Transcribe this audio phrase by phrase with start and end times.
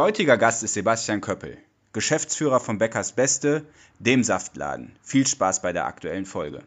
[0.00, 1.56] Heutiger Gast ist Sebastian Köppel,
[1.92, 3.62] Geschäftsführer von Bäckers Beste,
[4.00, 4.96] dem Saftladen.
[5.02, 6.64] Viel Spaß bei der aktuellen Folge.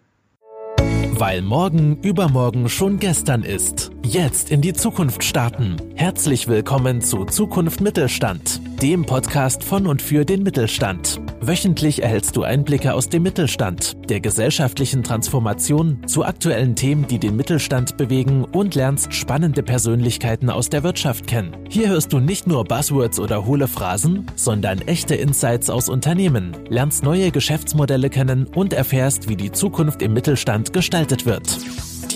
[1.12, 3.92] Weil morgen übermorgen schon gestern ist.
[4.02, 5.76] Jetzt in die Zukunft starten.
[5.96, 11.20] Herzlich willkommen zu Zukunft Mittelstand, dem Podcast von und für den Mittelstand.
[11.42, 17.36] Wöchentlich erhältst du Einblicke aus dem Mittelstand, der gesellschaftlichen Transformation, zu aktuellen Themen, die den
[17.36, 21.56] Mittelstand bewegen und lernst spannende Persönlichkeiten aus der Wirtschaft kennen.
[21.70, 27.04] Hier hörst du nicht nur Buzzwords oder hohle Phrasen, sondern echte Insights aus Unternehmen, lernst
[27.04, 31.58] neue Geschäftsmodelle kennen und erfährst, wie die Zukunft im Mittelstand gestaltet wird.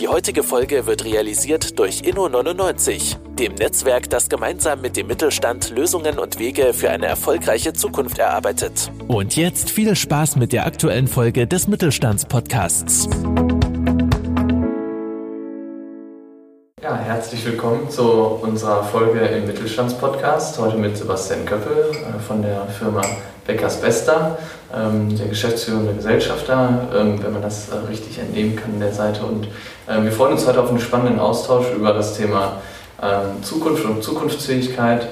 [0.02, 6.18] Die heutige Folge wird realisiert durch Inno99, dem Netzwerk, das gemeinsam mit dem Mittelstand Lösungen
[6.18, 8.92] und Wege für eine erfolgreiche Zukunft erarbeitet.
[9.08, 13.10] Und jetzt viel Spaß mit der aktuellen Folge des Mittelstandspodcasts.
[16.82, 20.58] Ja, herzlich willkommen zu unserer Folge im Mittelstandspodcast.
[20.58, 23.04] Heute mit Sebastian Köppel äh, von der Firma
[23.46, 24.38] Beckers Bester,
[24.74, 29.24] ähm, der geschäftsführende Gesellschafter, ähm, wenn man das äh, richtig entnehmen kann an der Seite.
[29.24, 29.48] Und
[29.88, 32.62] äh, wir freuen uns heute auf einen spannenden Austausch über das Thema
[33.02, 35.08] ähm, Zukunft und Zukunftsfähigkeit.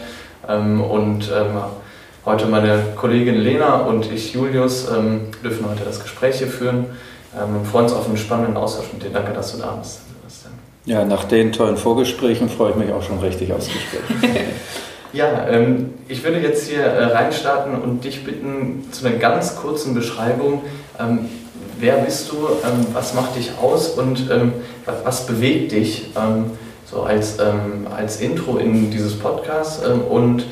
[0.47, 1.29] Und
[2.25, 4.87] heute meine Kollegin Lena und ich, Julius,
[5.43, 6.87] dürfen heute das Gespräch hier führen
[7.35, 9.11] und freuen uns auf einen spannenden Austausch mit dir.
[9.13, 9.99] Danke, dass du da bist.
[10.85, 14.01] Ja, nach den tollen Vorgesprächen freue ich mich auch schon richtig aufs Gespräch.
[15.13, 19.93] ja, ähm, ich würde jetzt hier äh, reinstarten und dich bitten zu einer ganz kurzen
[19.93, 20.61] Beschreibung.
[20.99, 21.29] Ähm,
[21.79, 22.35] wer bist du?
[22.35, 24.53] Ähm, was macht dich aus und ähm,
[25.03, 26.11] was bewegt dich?
[26.15, 26.51] Ähm,
[26.85, 30.45] so als, ähm, als Intro in dieses Podcast und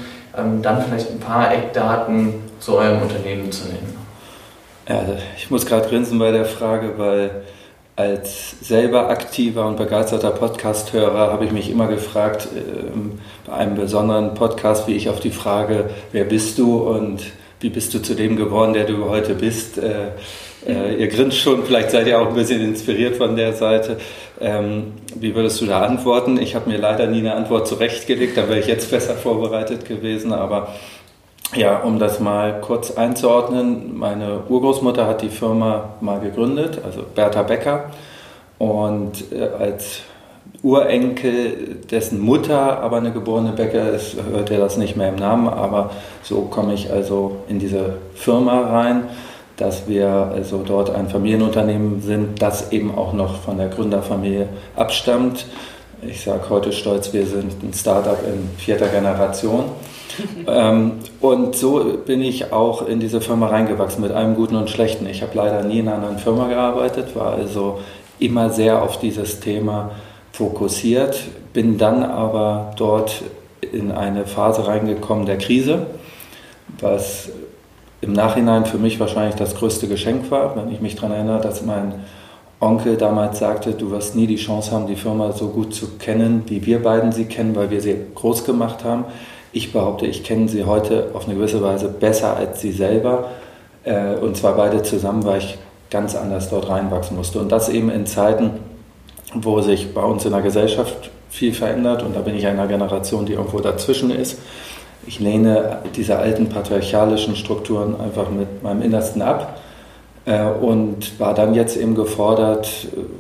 [0.62, 3.98] dann vielleicht ein paar Eckdaten zu eurem Unternehmen zu nennen.
[4.88, 5.04] Ja,
[5.36, 7.44] ich muss gerade grinsen bei der Frage, weil
[7.98, 13.14] als selber aktiver und begeisterter Podcast-Hörer habe ich mich immer gefragt, ähm,
[13.48, 17.22] bei einem besonderen Podcast, wie ich auf die Frage, wer bist du und
[17.60, 19.80] wie bist du zu dem geworden, der du heute bist?
[19.80, 20.10] Äh,
[20.68, 23.98] äh, ihr grinst schon, vielleicht seid ihr auch ein bisschen inspiriert von der Seite.
[24.40, 26.40] Ähm, wie würdest du da antworten?
[26.40, 30.34] Ich habe mir leider nie eine Antwort zurechtgelegt, da wäre ich jetzt besser vorbereitet gewesen,
[30.34, 30.76] aber
[31.56, 37.44] ja, um das mal kurz einzuordnen, meine Urgroßmutter hat die Firma mal gegründet, also Bertha
[37.44, 37.86] Becker.
[38.58, 40.02] Und äh, als
[40.64, 45.48] Urenkel, dessen Mutter aber eine geborene Bäcker ist, hört er das nicht mehr im Namen,
[45.48, 45.92] aber
[46.24, 49.04] so komme ich also in diese Firma rein,
[49.58, 55.46] dass wir also dort ein Familienunternehmen sind, das eben auch noch von der Gründerfamilie abstammt.
[56.02, 59.66] Ich sage heute stolz, wir sind ein Startup in vierter Generation.
[60.48, 65.08] Ähm, und so bin ich auch in diese Firma reingewachsen mit allem Guten und Schlechten.
[65.08, 67.80] Ich habe leider nie in einer anderen Firma gearbeitet, war also
[68.20, 69.92] immer sehr auf dieses Thema
[70.32, 71.24] fokussiert,
[71.54, 73.24] bin dann aber dort
[73.72, 75.88] in eine Phase reingekommen der Krise,
[76.80, 77.30] was
[78.02, 81.66] im Nachhinein für mich wahrscheinlich das größte Geschenk war, wenn ich mich daran erinnere, dass
[81.66, 81.94] mein
[82.60, 86.44] Onkel damals sagte, du wirst nie die Chance haben, die Firma so gut zu kennen,
[86.48, 89.06] wie wir beiden sie kennen, weil wir sie groß gemacht haben.
[89.52, 93.26] Ich behaupte, ich kenne sie heute auf eine gewisse Weise besser als sie selber.
[93.84, 95.58] Äh, und zwar beide zusammen, weil ich
[95.90, 97.40] ganz anders dort reinwachsen musste.
[97.40, 98.52] Und das eben in Zeiten,
[99.34, 102.04] wo sich bei uns in der Gesellschaft viel verändert.
[102.04, 104.40] Und da bin ich einer Generation, die irgendwo dazwischen ist.
[105.06, 109.60] Ich lehne diese alten patriarchalischen Strukturen einfach mit meinem Innersten ab
[110.26, 112.70] äh, und war dann jetzt eben gefordert,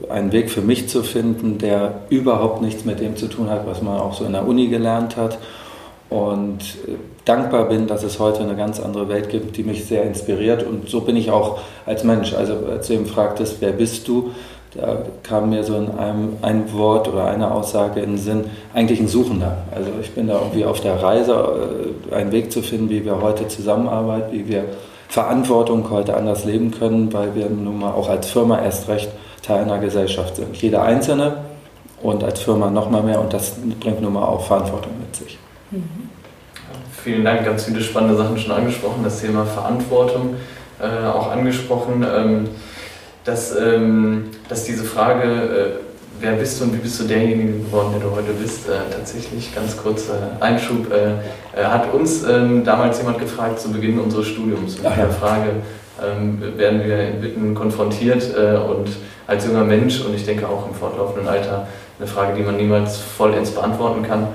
[0.09, 3.81] einen Weg für mich zu finden, der überhaupt nichts mit dem zu tun hat, was
[3.81, 5.37] man auch so in der Uni gelernt hat
[6.09, 6.95] und äh,
[7.25, 10.89] dankbar bin, dass es heute eine ganz andere Welt gibt, die mich sehr inspiriert und
[10.89, 12.33] so bin ich auch als Mensch.
[12.33, 14.31] Also als du eben fragtest, wer bist du,
[14.73, 18.99] da kam mir so in einem ein Wort oder eine Aussage in den Sinn, eigentlich
[18.99, 19.57] ein Suchender.
[19.73, 23.21] Also ich bin da irgendwie auf der Reise, äh, einen Weg zu finden, wie wir
[23.21, 24.65] heute zusammenarbeiten, wie wir
[25.09, 29.09] Verantwortung heute anders leben können, weil wir nun mal auch als Firma erst recht
[29.41, 30.55] Teil einer Gesellschaft sind.
[30.61, 31.37] Jeder Einzelne
[32.01, 35.37] und als Firma noch mal mehr und das bringt nun mal auch Verantwortung mit sich.
[35.71, 36.09] Mhm.
[37.03, 39.03] Vielen Dank, ganz viele spannende Sachen schon angesprochen.
[39.03, 40.35] Das Thema Verantwortung
[40.79, 42.03] äh, auch angesprochen.
[42.03, 42.49] Ähm,
[43.27, 45.65] dass, ähm, dass diese Frage, äh,
[46.21, 49.53] wer bist du und wie bist du derjenige geworden, der du heute bist, äh, tatsächlich
[49.53, 54.27] ganz kurz äh, Einschub, äh, äh, hat uns ähm, damals jemand gefragt zu Beginn unseres
[54.27, 54.81] Studiums.
[54.81, 55.49] Mit der Frage
[56.01, 58.23] ähm, werden wir in Bitten konfrontiert
[58.69, 58.87] und
[59.25, 61.67] als junger Mensch und ich denke auch im fortlaufenden Alter
[61.99, 64.27] eine Frage, die man niemals vollends beantworten kann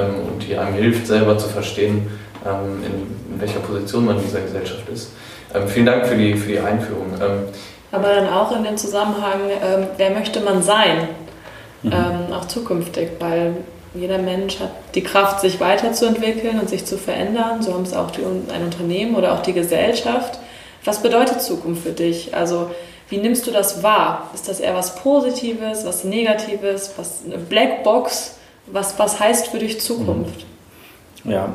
[0.00, 2.10] und die einem hilft, selber zu verstehen,
[2.44, 5.12] ähm, in, in, welcher Position man in dieser Gesellschaft ist.
[5.54, 7.14] Ähm, vielen Dank für die, für die Einführung.
[7.20, 7.44] Ähm,
[7.92, 11.08] Aber dann auch in dem Zusammenhang, ähm, wer möchte man sein,
[11.82, 11.92] mhm.
[11.92, 13.56] Ähm, auch zukünftig, weil
[13.94, 17.62] jeder Mensch hat die Kraft, sich weiterzuentwickeln und sich zu verändern.
[17.62, 20.38] So haben es auch die, ein Unternehmen oder auch die Gesellschaft.
[20.84, 22.34] Was bedeutet Zukunft für dich?
[22.34, 22.70] Also
[23.08, 24.30] wie nimmst du das wahr?
[24.34, 28.36] Ist das eher was Positives, was Negatives, was eine Blackbox?
[28.66, 30.46] Was, was heißt für dich Zukunft?
[31.24, 31.48] Ja,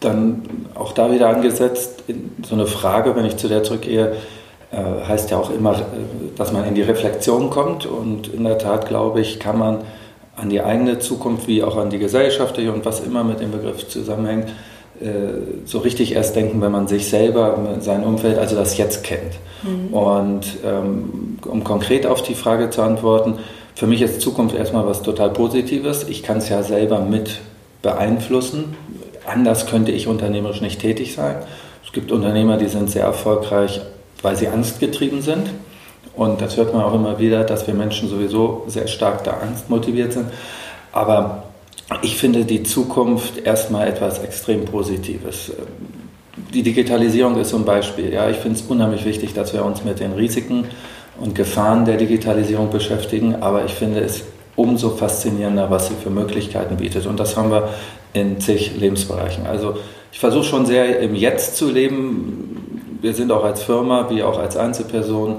[0.00, 2.04] dann auch da wieder angesetzt,
[2.42, 4.16] so eine Frage, wenn ich zu der zurückgehe,
[4.70, 5.82] äh, heißt ja auch immer, äh,
[6.36, 7.86] dass man in die Reflexion kommt.
[7.86, 9.78] Und in der Tat, glaube ich, kann man
[10.36, 13.88] an die eigene Zukunft wie auch an die gesellschaftliche und was immer mit dem Begriff
[13.88, 14.50] zusammenhängt,
[15.00, 19.32] äh, so richtig erst denken, wenn man sich selber, sein Umfeld, also das Jetzt kennt.
[19.62, 19.94] Mhm.
[19.94, 23.38] Und ähm, um konkret auf die Frage zu antworten,
[23.78, 26.08] für mich ist Zukunft erstmal was total Positives.
[26.08, 27.38] Ich kann es ja selber mit
[27.80, 28.74] beeinflussen.
[29.24, 31.36] Anders könnte ich unternehmerisch nicht tätig sein.
[31.86, 33.80] Es gibt Unternehmer, die sind sehr erfolgreich,
[34.20, 35.50] weil sie angstgetrieben sind.
[36.16, 40.12] Und das hört man auch immer wieder, dass wir Menschen sowieso sehr stark da angstmotiviert
[40.12, 40.26] sind.
[40.90, 41.44] Aber
[42.02, 45.52] ich finde die Zukunft erstmal etwas extrem Positives.
[46.52, 48.12] Die Digitalisierung ist so ein Beispiel.
[48.12, 50.64] Ja, ich finde es unheimlich wichtig, dass wir uns mit den Risiken
[51.20, 53.36] und Gefahren der Digitalisierung beschäftigen.
[53.40, 54.22] Aber ich finde es
[54.56, 57.06] umso faszinierender, was sie für Möglichkeiten bietet.
[57.06, 57.68] Und das haben wir
[58.12, 59.46] in zig Lebensbereichen.
[59.46, 59.76] Also
[60.12, 62.98] ich versuche schon sehr im Jetzt zu leben.
[63.00, 65.36] Wir sind auch als Firma wie auch als Einzelperson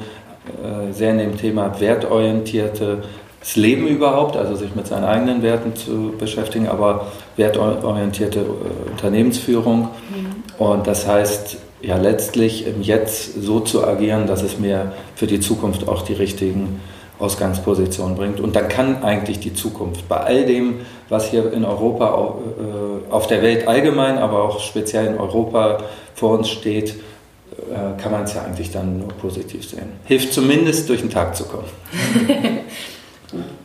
[0.64, 3.04] äh, sehr in dem Thema wertorientierte
[3.40, 9.90] das Leben überhaupt, also sich mit seinen eigenen Werten zu beschäftigen, aber wertorientierte äh, Unternehmensführung.
[10.10, 10.44] Mhm.
[10.58, 15.40] Und das heißt, ja letztlich im Jetzt so zu agieren, dass es mir für die
[15.40, 16.82] Zukunft auch die richtigen
[17.20, 18.40] Ausgangspositionen bringt.
[18.40, 23.28] Und dann kann eigentlich die Zukunft bei all dem, was hier in Europa, äh, auf
[23.28, 25.80] der Welt allgemein, aber auch speziell in Europa
[26.16, 26.96] vor uns steht,
[27.52, 29.92] äh, kann man es ja eigentlich dann nur positiv sehen.
[30.06, 31.68] Hilft zumindest durch den Tag zu kommen.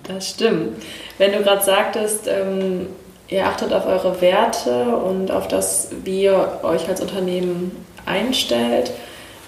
[0.03, 0.83] das stimmt.
[1.19, 2.87] Wenn du gerade sagtest, ähm,
[3.29, 7.73] ihr achtet auf eure Werte und auf das, wie ihr euch als Unternehmen
[8.07, 8.93] einstellt,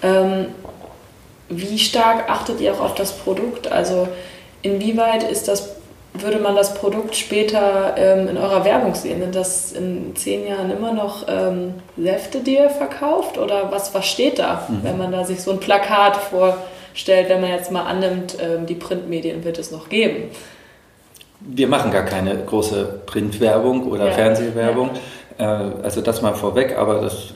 [0.01, 0.47] ähm,
[1.49, 3.71] wie stark achtet ihr auch auf das Produkt?
[3.71, 4.07] Also
[4.61, 5.77] inwieweit ist das
[6.21, 9.21] würde man das Produkt später ähm, in eurer Werbung sehen?
[9.21, 13.37] Sind das in zehn Jahren immer noch ähm, Säfte, die ihr verkauft?
[13.37, 14.79] Oder was, was steht da, mhm.
[14.83, 18.75] wenn man da sich so ein Plakat vorstellt, wenn man jetzt mal annimmt, ähm, die
[18.75, 20.29] Printmedien wird es noch geben?
[21.39, 24.11] Wir machen gar keine große Printwerbung oder ja.
[24.11, 24.91] Fernsehwerbung.
[25.37, 25.61] Ja.
[25.61, 27.33] Äh, also das mal vorweg, aber das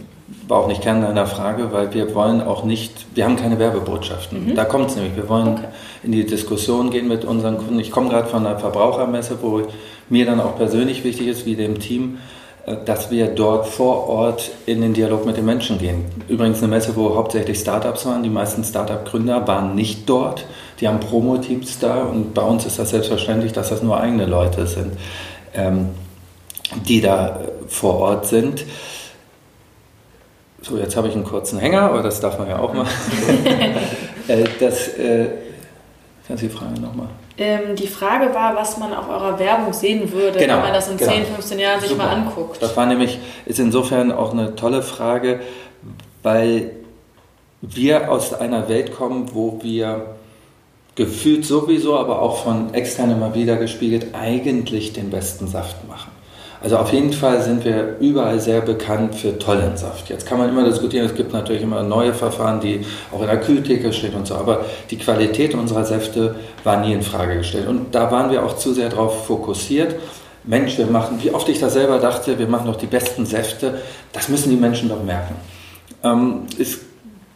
[0.51, 4.49] war auch nicht Kern deiner Frage, weil wir wollen auch nicht, wir haben keine Werbebotschaften.
[4.49, 4.55] Mhm.
[4.55, 5.15] Da kommt es nämlich.
[5.15, 5.67] Wir wollen okay.
[6.03, 7.79] in die Diskussion gehen mit unseren Kunden.
[7.79, 9.61] Ich komme gerade von einer Verbrauchermesse, wo
[10.09, 12.17] mir dann auch persönlich wichtig ist, wie dem Team,
[12.65, 16.03] äh, dass wir dort vor Ort in den Dialog mit den Menschen gehen.
[16.27, 18.21] Übrigens eine Messe, wo hauptsächlich Startups waren.
[18.21, 20.45] Die meisten Startup-Gründer waren nicht dort.
[20.81, 24.67] Die haben Promo-Teams da und bei uns ist das selbstverständlich, dass das nur eigene Leute
[24.67, 24.97] sind,
[25.53, 25.91] ähm,
[26.89, 28.65] die da äh, vor Ort sind.
[30.61, 32.85] So, jetzt habe ich einen kurzen Hänger, aber das darf man ja auch mal.
[34.27, 35.25] Äh, das, äh,
[36.27, 37.07] kannst du die Frage nochmal?
[37.39, 40.89] Ähm, die Frage war, was man auf eurer Werbung sehen würde, genau, wenn man das
[40.89, 41.11] in genau.
[41.11, 42.03] 10, 15 Jahren sich Super.
[42.03, 42.61] mal anguckt.
[42.61, 45.39] Das war nämlich, ist insofern auch eine tolle Frage,
[46.21, 46.69] weil
[47.61, 50.15] wir aus einer Welt kommen, wo wir
[50.95, 56.11] gefühlt sowieso, aber auch von extern immer wieder gespiegelt, eigentlich den besten Saft machen.
[56.63, 60.09] Also auf jeden Fall sind wir überall sehr bekannt für tollen Saft.
[60.09, 63.39] Jetzt kann man immer diskutieren, es gibt natürlich immer neue Verfahren, die auch in der
[63.39, 67.67] Kühltheke stehen und so, aber die Qualität unserer Säfte war nie in Frage gestellt.
[67.67, 69.95] Und da waren wir auch zu sehr darauf fokussiert.
[70.43, 73.79] Mensch, wir machen, wie oft ich da selber dachte, wir machen doch die besten Säfte,
[74.13, 75.35] das müssen die Menschen doch merken.
[76.03, 76.79] Ähm, es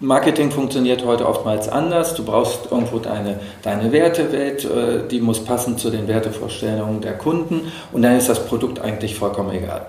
[0.05, 2.13] Marketing funktioniert heute oftmals anders.
[2.13, 7.71] Du brauchst irgendwo deine, deine Wertewelt, äh, die muss passen zu den Wertevorstellungen der Kunden
[7.91, 9.88] und dann ist das Produkt eigentlich vollkommen egal.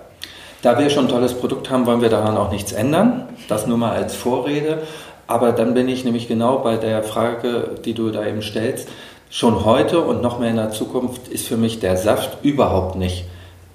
[0.62, 3.28] Da wir schon ein tolles Produkt haben, wollen wir daran auch nichts ändern.
[3.48, 4.84] Das nur mal als Vorrede.
[5.26, 8.88] Aber dann bin ich nämlich genau bei der Frage, die du da eben stellst.
[9.28, 13.26] Schon heute und noch mehr in der Zukunft ist für mich der Saft überhaupt nicht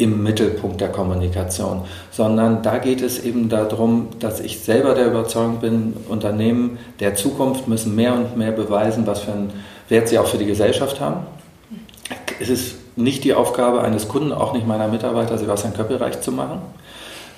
[0.02, 5.60] im Mittelpunkt der Kommunikation, sondern da geht es eben darum, dass ich selber der Überzeugung
[5.60, 9.54] bin, Unternehmen der Zukunft müssen mehr und mehr beweisen, was für einen
[9.90, 11.28] Wert sie auch für die Gesellschaft haben.
[12.40, 16.32] Es ist nicht die Aufgabe eines Kunden, auch nicht meiner Mitarbeiter, Sebastian Köppel reich zu
[16.32, 16.62] machen.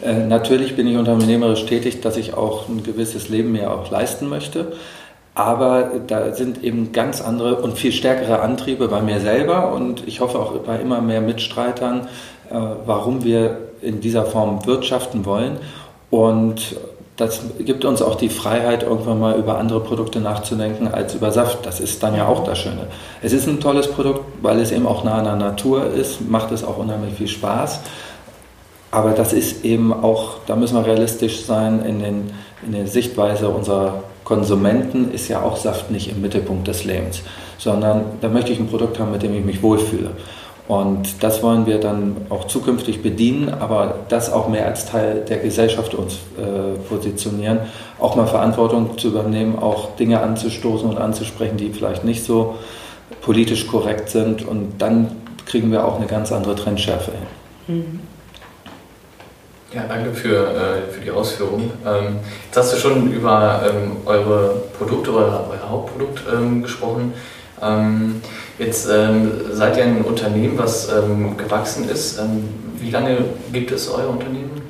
[0.01, 4.29] Äh, natürlich bin ich unternehmerisch tätig, dass ich auch ein gewisses Leben mir auch leisten
[4.29, 4.74] möchte.
[5.36, 10.20] Aber da sind eben ganz andere und viel stärkere Antriebe bei mir selber und ich
[10.20, 12.08] hoffe auch bei immer mehr Mitstreitern,
[12.86, 15.57] warum wir in dieser Form wirtschaften wollen.
[16.10, 16.77] Und
[17.17, 21.65] das gibt uns auch die Freiheit, irgendwann mal über andere Produkte nachzudenken als über Saft.
[21.65, 22.88] Das ist dann ja auch das Schöne.
[23.22, 26.51] Es ist ein tolles Produkt, weil es eben auch nah an der Natur ist, macht
[26.51, 27.81] es auch unheimlich viel Spaß.
[28.89, 32.31] Aber das ist eben auch, da müssen wir realistisch sein, in, den,
[32.65, 37.22] in der Sichtweise unserer Konsumenten ist ja auch Saft nicht im Mittelpunkt des Lebens,
[37.57, 40.12] sondern da möchte ich ein Produkt haben, mit dem ich mich wohlfühle.
[40.67, 45.39] Und das wollen wir dann auch zukünftig bedienen, aber das auch mehr als Teil der
[45.39, 47.60] Gesellschaft uns äh, positionieren,
[48.00, 52.55] auch mal Verantwortung zu übernehmen, auch Dinge anzustoßen und anzusprechen, die vielleicht nicht so
[53.22, 54.48] politisch korrekt sind.
[54.48, 55.12] Und dann
[55.46, 57.12] kriegen wir auch eine ganz andere Trendschärfe
[57.67, 58.00] hin.
[59.74, 61.72] Ja, danke für, äh, für die Ausführung.
[61.86, 67.13] Ähm, jetzt hast du schon über ähm, eure Produkte, euer, euer Hauptprodukt ähm, gesprochen.
[67.63, 68.22] Ähm,
[68.60, 72.20] jetzt ähm, seid ihr ein Unternehmen, was ähm, gewachsen ist.
[72.79, 73.17] wie lange
[73.51, 74.62] gibt es euer Unternehmen?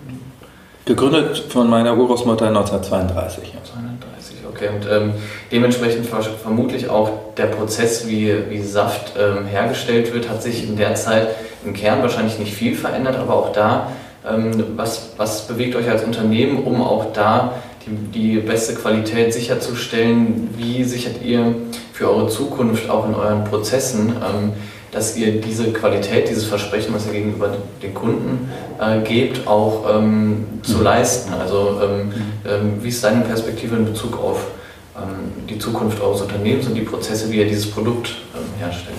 [0.85, 3.53] Gegründet von meiner Urgroßmutter 1932.
[3.55, 4.67] 1932, okay.
[4.67, 5.13] Und
[5.51, 9.13] dementsprechend vermutlich auch der Prozess, wie, wie Saft
[9.49, 11.29] hergestellt wird, hat sich in der Zeit
[11.65, 13.87] im Kern wahrscheinlich nicht viel verändert, aber auch da
[14.25, 20.49] ähm, was, was bewegt euch als Unternehmen, um auch da die, die beste Qualität sicherzustellen?
[20.57, 21.55] Wie sichert ihr
[21.93, 24.53] für eure Zukunft auch in euren Prozessen, ähm,
[24.91, 28.49] dass ihr diese Qualität, dieses Versprechen, was ihr gegenüber den Kunden
[28.79, 30.83] äh, gebt, auch ähm, zu mhm.
[30.83, 31.33] leisten?
[31.33, 32.13] Also ähm,
[32.47, 34.47] ähm, wie ist deine Perspektive in Bezug auf
[34.95, 38.15] ähm, die Zukunft eures Unternehmens und die Prozesse, wie ihr dieses Produkt
[38.59, 38.97] herstellt?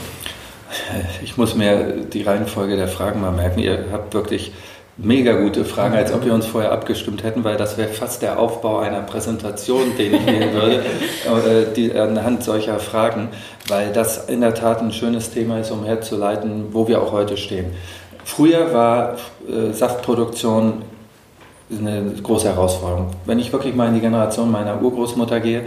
[1.22, 3.60] Ich muss mir die Reihenfolge der Fragen mal merken.
[3.60, 4.52] Ihr habt wirklich
[4.96, 8.38] Mega gute Frage, als ob wir uns vorher abgestimmt hätten, weil das wäre fast der
[8.38, 13.28] Aufbau einer Präsentation, den ich nehmen würde, die, anhand solcher Fragen,
[13.66, 17.36] weil das in der Tat ein schönes Thema ist, um herzuleiten, wo wir auch heute
[17.36, 17.66] stehen.
[18.24, 19.16] Früher war
[19.48, 20.82] äh, Saftproduktion
[21.76, 23.10] eine große Herausforderung.
[23.24, 25.66] Wenn ich wirklich mal in die Generation meiner Urgroßmutter gehe,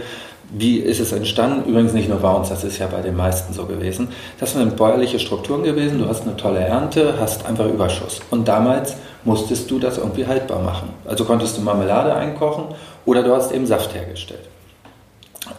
[0.50, 1.68] wie ist es entstanden?
[1.68, 4.08] Übrigens nicht nur bei uns, das ist ja bei den meisten so gewesen.
[4.40, 8.20] Das sind bäuerliche Strukturen gewesen, du hast eine tolle Ernte, hast einfach Überschuss.
[8.30, 8.96] Und damals
[9.28, 10.88] musstest du das irgendwie haltbar machen.
[11.06, 12.64] Also konntest du Marmelade einkochen
[13.04, 14.48] oder du hast eben Saft hergestellt.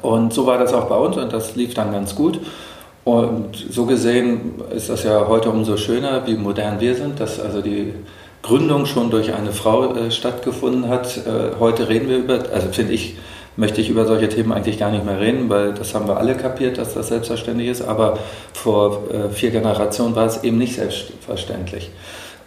[0.01, 2.39] Und so war das auch bei uns und das lief dann ganz gut.
[3.05, 7.61] Und so gesehen ist das ja heute umso schöner, wie modern wir sind, dass also
[7.61, 7.93] die
[8.41, 11.17] Gründung schon durch eine Frau äh, stattgefunden hat.
[11.17, 13.17] Äh, heute reden wir über, also finde ich,
[13.55, 16.35] möchte ich über solche Themen eigentlich gar nicht mehr reden, weil das haben wir alle
[16.35, 17.81] kapiert, dass das selbstverständlich ist.
[17.81, 18.17] Aber
[18.53, 21.91] vor äh, vier Generationen war es eben nicht selbstverständlich.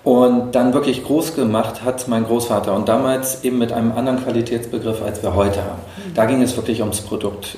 [0.05, 5.01] Und dann wirklich groß gemacht hat mein Großvater und damals eben mit einem anderen Qualitätsbegriff,
[5.01, 5.81] als wir heute haben.
[6.15, 7.57] Da ging es wirklich ums Produkt.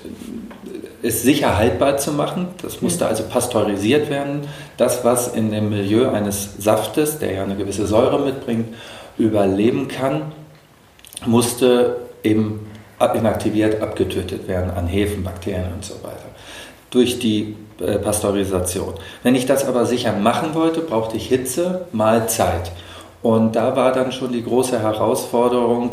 [1.03, 4.43] Es sicher haltbar zu machen, das musste also pasteurisiert werden.
[4.77, 8.75] Das, was in dem Milieu eines Saftes, der ja eine gewisse Säure mitbringt,
[9.17, 10.33] überleben kann,
[11.25, 12.67] musste eben
[13.15, 16.34] inaktiviert, abgetötet werden an Hefen, Bakterien und so weiter.
[16.95, 18.95] Durch die äh, Pasteurisation.
[19.25, 22.71] Wenn ich das aber sicher machen wollte, brauchte ich Hitze mal Zeit.
[23.21, 25.91] Und da war dann schon die große Herausforderung,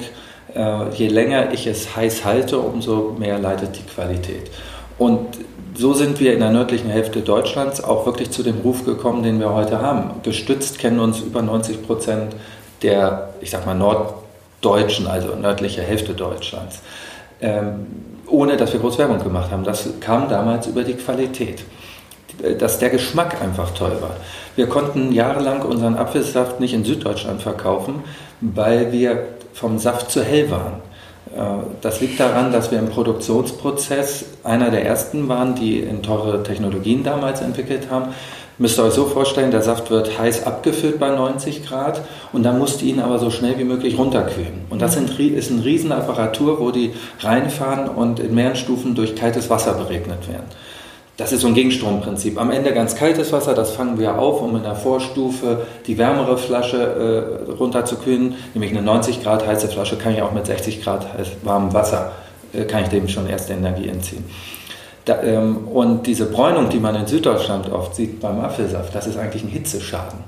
[0.53, 4.51] äh, je länger ich es heiß halte, umso mehr leidet die Qualität.
[4.99, 5.39] Und
[5.73, 9.39] so sind wir in der nördlichen Hälfte Deutschlands auch wirklich zu dem Ruf gekommen, den
[9.39, 10.21] wir heute haben.
[10.21, 12.35] Gestützt kennen uns über 90 Prozent
[12.83, 16.81] der, ich sag mal, Norddeutschen, also nördliche Hälfte Deutschlands.
[17.41, 17.87] Ähm,
[18.31, 19.63] ohne dass wir groß Werbung gemacht haben.
[19.63, 21.63] Das kam damals über die Qualität,
[22.59, 24.15] dass der Geschmack einfach toll war.
[24.55, 28.03] Wir konnten jahrelang unseren Apfelsaft nicht in Süddeutschland verkaufen,
[28.41, 30.81] weil wir vom Saft zu hell waren.
[31.35, 36.43] Äh, das liegt daran, dass wir im Produktionsprozess einer der ersten waren, die in teure
[36.43, 38.13] Technologien damals entwickelt haben
[38.61, 42.01] müsst ihr euch so vorstellen, der Saft wird heiß abgefüllt bei 90 Grad
[42.31, 44.65] und dann musst du ihn aber so schnell wie möglich runterkühlen.
[44.69, 49.49] Und das sind, ist eine Riesenapparatur, wo die reinfahren und in mehreren Stufen durch kaltes
[49.49, 50.45] Wasser beregnet werden.
[51.17, 52.39] Das ist so ein Gegenstromprinzip.
[52.39, 56.37] Am Ende ganz kaltes Wasser, das fangen wir auf, um in der Vorstufe die wärmere
[56.37, 58.35] Flasche äh, runterzukühlen.
[58.53, 61.07] Nämlich eine 90 Grad heiße Flasche kann ich auch mit 60 Grad
[61.43, 62.11] warmem Wasser,
[62.53, 64.23] äh, kann ich dem schon erste Energie entziehen.
[65.05, 69.17] Da, ähm, und diese Bräunung, die man in Süddeutschland oft sieht beim Apfelsaft, das ist
[69.17, 70.19] eigentlich ein Hitzeschaden.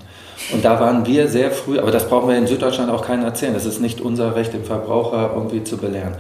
[0.51, 3.53] Und da waren wir sehr früh, aber das brauchen wir in Süddeutschland auch keinen erzählen.
[3.53, 6.15] Das ist nicht unser Recht, den Verbraucher irgendwie zu belehren.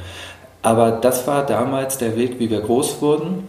[0.61, 3.47] Aber das war damals der Weg, wie wir groß wurden.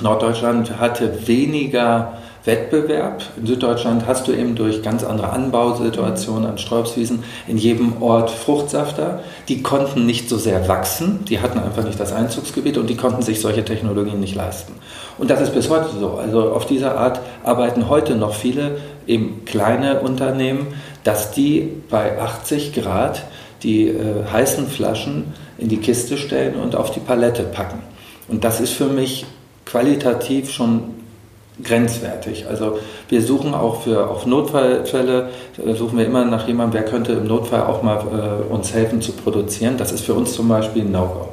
[0.00, 3.22] Norddeutschland hatte weniger Wettbewerb.
[3.36, 9.20] In Süddeutschland hast du eben durch ganz andere Anbausituationen an Sträubswiesen in jedem Ort Fruchtsafter.
[9.48, 13.22] Die konnten nicht so sehr wachsen, die hatten einfach nicht das Einzugsgebiet und die konnten
[13.22, 14.74] sich solche Technologien nicht leisten.
[15.18, 16.12] Und das ist bis heute so.
[16.12, 20.68] Also auf dieser Art arbeiten heute noch viele eben kleine Unternehmen,
[21.04, 23.24] dass die bei 80 Grad
[23.62, 27.82] die äh, heißen Flaschen in die Kiste stellen und auf die Palette packen.
[28.28, 29.26] Und das ist für mich
[29.64, 30.95] qualitativ schon
[31.62, 32.46] grenzwertig.
[32.48, 35.30] Also wir suchen auch für auf Notfallfälle,
[35.64, 39.00] äh, suchen wir immer nach jemandem, wer könnte im Notfall auch mal äh, uns helfen
[39.00, 39.76] zu produzieren.
[39.78, 41.28] Das ist für uns zum Beispiel ein No-Go.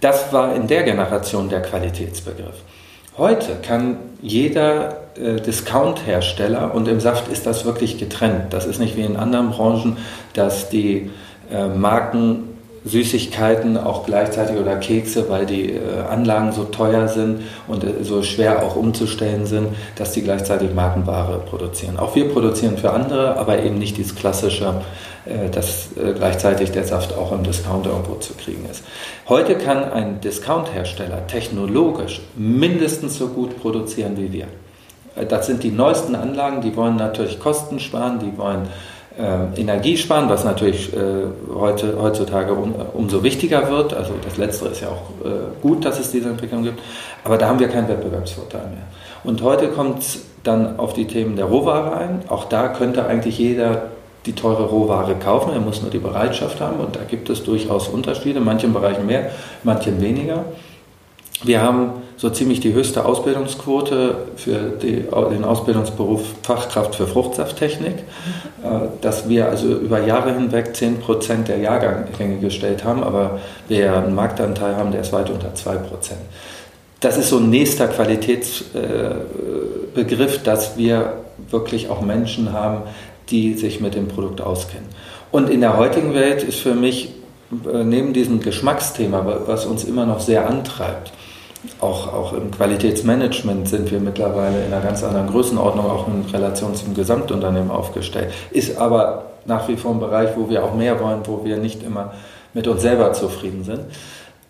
[0.00, 2.62] Das war in der Generation der Qualitätsbegriff.
[3.18, 8.96] Heute kann jeder äh, Discount-Hersteller, und im Saft ist das wirklich getrennt, das ist nicht
[8.96, 9.98] wie in anderen Branchen,
[10.32, 11.10] dass die
[11.52, 12.49] äh, Marken
[12.84, 18.22] Süßigkeiten auch gleichzeitig oder Kekse, weil die äh, Anlagen so teuer sind und äh, so
[18.22, 21.98] schwer auch umzustellen sind, dass die gleichzeitig Markenware produzieren.
[21.98, 24.80] Auch wir produzieren für andere, aber eben nicht dieses klassische,
[25.26, 28.82] äh, dass gleichzeitig der Saft auch im Discount irgendwo zu kriegen ist.
[29.28, 34.46] Heute kann ein Discount-Hersteller technologisch mindestens so gut produzieren wie wir.
[35.28, 38.68] Das sind die neuesten Anlagen, die wollen natürlich Kosten sparen, die wollen
[39.20, 40.98] äh, Energie sparen, was natürlich äh,
[41.54, 43.94] heute, heutzutage um, umso wichtiger wird.
[43.94, 46.80] Also das Letztere ist ja auch äh, gut, dass es diese Entwicklung gibt.
[47.24, 48.86] Aber da haben wir keinen Wettbewerbsvorteil mehr.
[49.24, 52.22] Und heute kommt es dann auf die Themen der Rohware ein.
[52.28, 53.90] Auch da könnte eigentlich jeder
[54.26, 55.52] die teure Rohware kaufen.
[55.52, 56.80] Er muss nur die Bereitschaft haben.
[56.80, 59.30] Und da gibt es durchaus Unterschiede, in manchen Bereichen mehr,
[59.62, 60.44] manchen weniger.
[61.42, 67.94] Wir haben so ziemlich die höchste Ausbildungsquote für die, den Ausbildungsberuf Fachkraft für Fruchtsafttechnik,
[68.62, 74.14] äh, dass wir also über Jahre hinweg 10% der Jahrgänge gestellt haben, aber wir einen
[74.14, 75.78] Marktanteil haben, der ist weit unter 2%.
[77.00, 81.14] Das ist so ein nächster Qualitätsbegriff, äh, dass wir
[81.48, 82.82] wirklich auch Menschen haben,
[83.30, 84.88] die sich mit dem Produkt auskennen.
[85.32, 87.14] Und in der heutigen Welt ist für mich
[87.72, 91.12] äh, neben diesem Geschmacksthema, was uns immer noch sehr antreibt,
[91.80, 96.74] auch, auch im Qualitätsmanagement sind wir mittlerweile in einer ganz anderen Größenordnung, auch in Relation
[96.74, 98.32] zum Gesamtunternehmen aufgestellt.
[98.50, 101.82] Ist aber nach wie vor ein Bereich, wo wir auch mehr wollen, wo wir nicht
[101.82, 102.14] immer
[102.54, 103.80] mit uns selber zufrieden sind.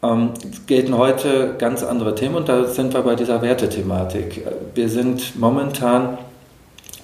[0.02, 0.31] Ähm,
[0.67, 4.47] gelten heute ganz andere Themen und da sind wir bei dieser Wertethematik.
[4.75, 6.19] Wir sind momentan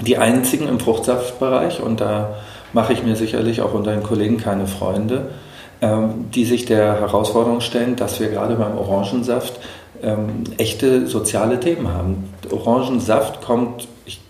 [0.00, 2.34] die einzigen im Fruchtsaftbereich und da
[2.72, 5.28] mache ich mir sicherlich auch unter den Kollegen keine Freunde,
[5.82, 9.60] ähm, die sich der Herausforderung stellen, dass wir gerade beim Orangensaft
[10.06, 12.32] ähm, echte soziale Themen haben.
[12.50, 14.20] Orangensaft kommt, ich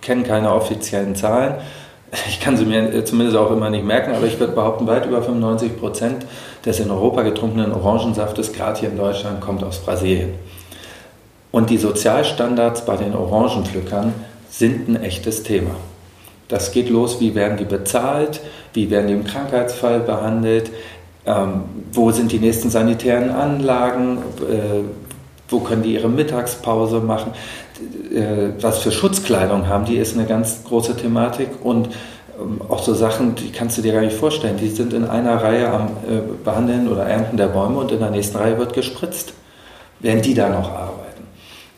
[0.00, 1.54] kenne keine offiziellen Zahlen,
[2.28, 5.22] ich kann sie mir zumindest auch immer nicht merken, aber ich würde behaupten, weit über
[5.22, 6.26] 95 Prozent
[6.64, 10.34] des in Europa getrunkenen Orangensaftes, gerade hier in Deutschland, kommt aus Brasilien.
[11.50, 14.12] Und die Sozialstandards bei den Orangenpflückern
[14.50, 15.70] sind ein echtes Thema.
[16.48, 18.40] Das geht los, wie werden die bezahlt,
[18.74, 20.70] wie werden die im Krankheitsfall behandelt,
[21.26, 24.18] ähm, wo sind die nächsten sanitären Anlagen?
[24.40, 25.03] Äh,
[25.54, 27.32] wo können die ihre Mittagspause machen?
[28.12, 31.48] Äh, was für Schutzkleidung haben die, ist eine ganz große Thematik.
[31.62, 31.88] Und
[32.38, 34.56] ähm, auch so Sachen, die kannst du dir gar nicht vorstellen.
[34.56, 38.10] Die sind in einer Reihe am äh, Behandeln oder Ernten der Bäume und in der
[38.10, 39.32] nächsten Reihe wird gespritzt,
[40.00, 41.22] während die da noch arbeiten.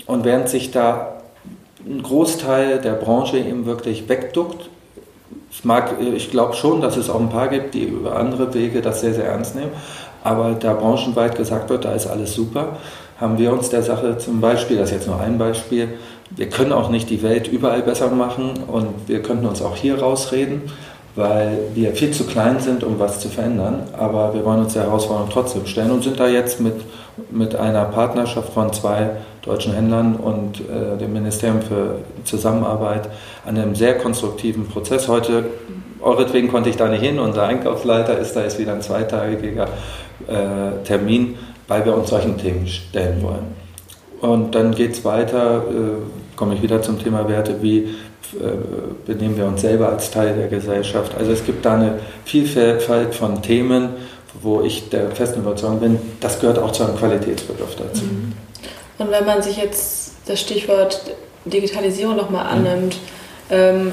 [0.06, 1.20] Und während sich da
[1.86, 4.70] ein Großteil der Branche eben wirklich wegduckt,
[5.62, 9.00] mag, ich glaube schon, dass es auch ein paar gibt, die über andere Wege das
[9.00, 9.72] sehr, sehr ernst nehmen.
[10.22, 12.76] Aber da branchenweit gesagt wird, da ist alles super,
[13.20, 15.88] haben wir uns der Sache zum Beispiel, das ist jetzt nur ein Beispiel,
[16.30, 19.98] wir können auch nicht die Welt überall besser machen und wir könnten uns auch hier
[20.00, 20.62] rausreden,
[21.14, 23.84] weil wir viel zu klein sind, um was zu verändern.
[23.96, 26.74] Aber wir wollen uns der Herausforderung trotzdem stellen und sind da jetzt mit,
[27.30, 29.10] mit einer Partnerschaft von zwei
[29.42, 33.08] deutschen Händlern und äh, dem Ministerium für Zusammenarbeit
[33.46, 35.08] an einem sehr konstruktiven Prozess.
[35.08, 35.44] Heute,
[36.02, 39.68] euretwegen konnte ich da nicht hin, unser Einkaufsleiter ist da jetzt wieder ein zweitagiger
[40.26, 41.36] äh, Termin,
[41.68, 43.54] weil wir uns solchen Themen stellen wollen.
[44.20, 48.56] Und dann geht es weiter, äh, komme ich wieder zum Thema Werte, wie äh,
[49.06, 51.14] benehmen wir uns selber als Teil der Gesellschaft.
[51.16, 53.90] Also es gibt da eine Vielfalt von Themen,
[54.42, 58.04] wo ich der festen Überzeugung bin, das gehört auch zu einem Qualitätsbegriff dazu.
[58.04, 58.32] Mhm.
[58.98, 61.00] Und wenn man sich jetzt das Stichwort
[61.44, 62.66] Digitalisierung nochmal mhm.
[62.66, 62.98] annimmt,
[63.50, 63.92] ähm,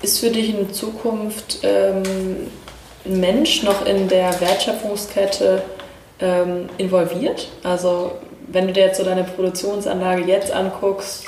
[0.00, 2.02] ist für dich in Zukunft ähm,
[3.04, 5.62] ein Mensch noch in der Wertschöpfungskette
[6.22, 7.48] ähm, involviert?
[7.62, 8.12] Also
[8.48, 11.24] wenn du dir jetzt so deine Produktionsanlage jetzt anguckst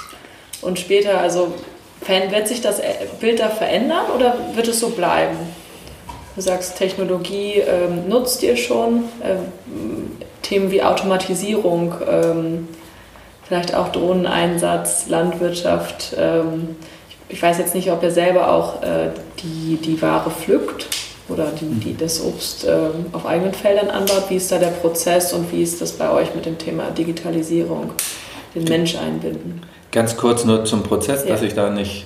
[0.62, 1.52] und später, also
[2.06, 2.80] wird sich das
[3.20, 5.36] Bild da verändern oder wird es so bleiben?
[6.36, 9.04] Du sagst, Technologie ähm, nutzt ihr schon.
[9.22, 12.68] Ähm, Themen wie Automatisierung, ähm,
[13.46, 16.14] vielleicht auch Drohneneinsatz, Landwirtschaft.
[16.18, 16.76] Ähm,
[17.08, 19.10] ich, ich, weiß jetzt nicht, ob ihr selber auch äh,
[19.42, 20.86] die, die Ware pflückt
[21.28, 24.24] oder die, die das Obst ähm, auf eigenen Feldern anbaut.
[24.28, 27.92] Wie ist da der Prozess und wie ist das bei euch mit dem Thema Digitalisierung,
[28.54, 29.62] den Mensch einbinden?
[29.90, 31.30] Ganz kurz nur zum Prozess, ja.
[31.30, 32.04] dass ich da nicht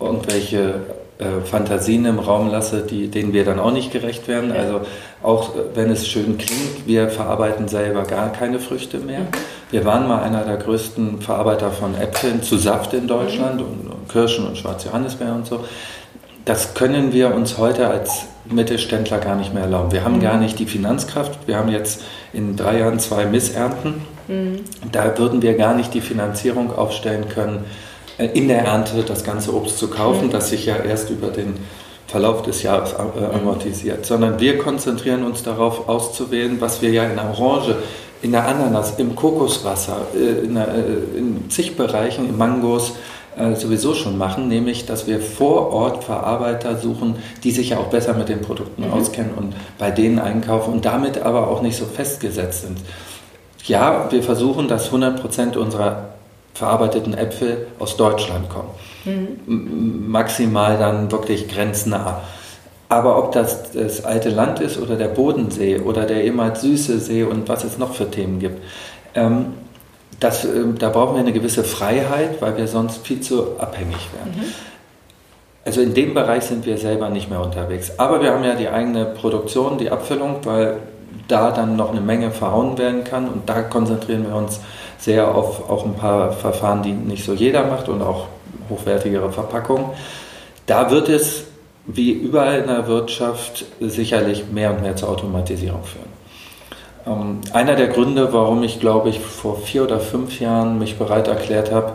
[0.00, 0.80] irgendwelche
[1.18, 4.50] äh, Fantasien im Raum lasse, die, denen wir dann auch nicht gerecht werden.
[4.50, 4.60] Ja.
[4.60, 4.80] Also
[5.22, 9.20] auch wenn es schön klingt, wir verarbeiten selber gar keine Früchte mehr.
[9.20, 9.28] Mhm.
[9.70, 13.66] Wir waren mal einer der größten Verarbeiter von Äpfeln zu Saft in Deutschland mhm.
[13.66, 15.64] und, und Kirschen und Schwarze Johannisbeer und so.
[16.46, 19.90] Das können wir uns heute als Mittelständler gar nicht mehr erlauben.
[19.90, 20.22] Wir haben mhm.
[20.22, 21.36] gar nicht die Finanzkraft.
[21.46, 24.02] Wir haben jetzt in drei Jahren zwei Missernten.
[24.28, 24.60] Mhm.
[24.92, 27.64] Da würden wir gar nicht die Finanzierung aufstellen können,
[28.18, 30.30] äh, in der Ernte das ganze Obst zu kaufen, mhm.
[30.30, 31.54] das sich ja erst über den
[32.06, 33.40] Verlauf des Jahres äh, mhm.
[33.40, 37.74] amortisiert, sondern wir konzentrieren uns darauf auszuwählen, was wir ja in der Orange,
[38.22, 40.68] in der Ananas, im Kokoswasser, äh, in, der,
[41.16, 42.92] in zig Bereichen, in Mangos
[43.54, 48.14] sowieso schon machen, nämlich dass wir vor Ort Verarbeiter suchen, die sich ja auch besser
[48.14, 48.92] mit den Produkten mhm.
[48.92, 52.78] auskennen und bei denen einkaufen und damit aber auch nicht so festgesetzt sind.
[53.64, 56.10] Ja, wir versuchen, dass 100 Prozent unserer
[56.54, 58.70] verarbeiteten Äpfel aus Deutschland kommen.
[59.04, 60.08] Mhm.
[60.08, 62.22] Maximal dann wirklich grenznah.
[62.88, 67.24] Aber ob das das alte Land ist oder der Bodensee oder der ehemals süße See
[67.24, 68.62] und was es noch für Themen gibt,
[69.14, 69.54] ähm,
[70.20, 70.48] das, äh,
[70.78, 74.34] da brauchen wir eine gewisse Freiheit, weil wir sonst viel zu abhängig werden.
[74.36, 74.52] Mhm.
[75.64, 77.92] Also in dem Bereich sind wir selber nicht mehr unterwegs.
[77.98, 80.76] Aber wir haben ja die eigene Produktion, die Abfüllung, weil
[81.26, 84.60] da dann noch eine Menge verhauen werden kann und da konzentrieren wir uns
[84.98, 88.26] sehr auf auch ein paar Verfahren, die nicht so jeder macht und auch
[88.70, 89.86] hochwertigere Verpackungen.
[90.66, 91.44] Da wird es,
[91.86, 96.15] wie überall in der Wirtschaft, sicherlich mehr und mehr zur Automatisierung führen.
[97.06, 101.28] Ähm, einer der Gründe, warum ich, glaube ich, vor vier oder fünf Jahren mich bereit
[101.28, 101.92] erklärt habe,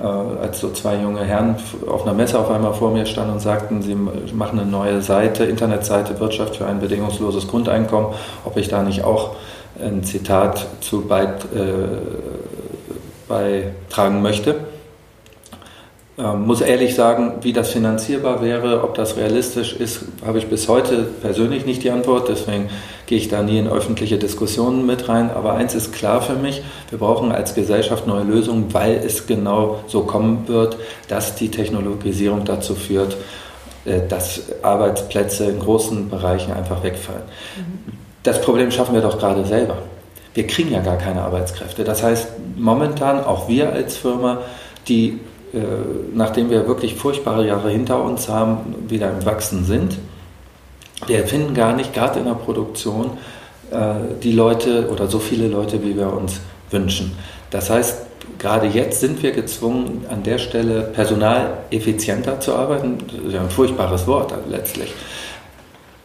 [0.00, 1.56] äh, als so zwei junge Herren
[1.88, 5.44] auf einer Messe auf einmal vor mir standen und sagten, sie machen eine neue Seite,
[5.44, 8.12] Internetseite Wirtschaft für ein bedingungsloses Grundeinkommen,
[8.44, 9.36] ob ich da nicht auch
[9.80, 11.88] ein Zitat zu beit, äh,
[13.28, 14.56] beitragen möchte.
[16.18, 20.66] Ähm, muss ehrlich sagen, wie das finanzierbar wäre, ob das realistisch ist, habe ich bis
[20.66, 22.28] heute persönlich nicht die Antwort.
[22.28, 22.70] Deswegen
[23.08, 25.30] gehe ich da nie in öffentliche Diskussionen mit rein.
[25.30, 29.80] Aber eins ist klar für mich, wir brauchen als Gesellschaft neue Lösungen, weil es genau
[29.86, 30.76] so kommen wird,
[31.08, 33.16] dass die Technologisierung dazu führt,
[33.86, 37.22] äh, dass Arbeitsplätze in großen Bereichen einfach wegfallen.
[37.56, 37.92] Mhm.
[38.24, 39.78] Das Problem schaffen wir doch gerade selber.
[40.34, 41.84] Wir kriegen ja gar keine Arbeitskräfte.
[41.84, 44.42] Das heißt, momentan auch wir als Firma,
[44.86, 45.18] die,
[45.54, 45.60] äh,
[46.12, 49.96] nachdem wir wirklich furchtbare Jahre hinter uns haben, wieder im Wachsen sind,
[51.06, 53.18] wir finden gar nicht, gerade in der Produktion,
[53.70, 57.16] äh, die Leute oder so viele Leute, wie wir uns wünschen.
[57.50, 58.06] Das heißt,
[58.38, 62.98] gerade jetzt sind wir gezwungen, an der Stelle personaleffizienter zu arbeiten.
[63.06, 64.92] Das ist ja ein furchtbares Wort letztlich.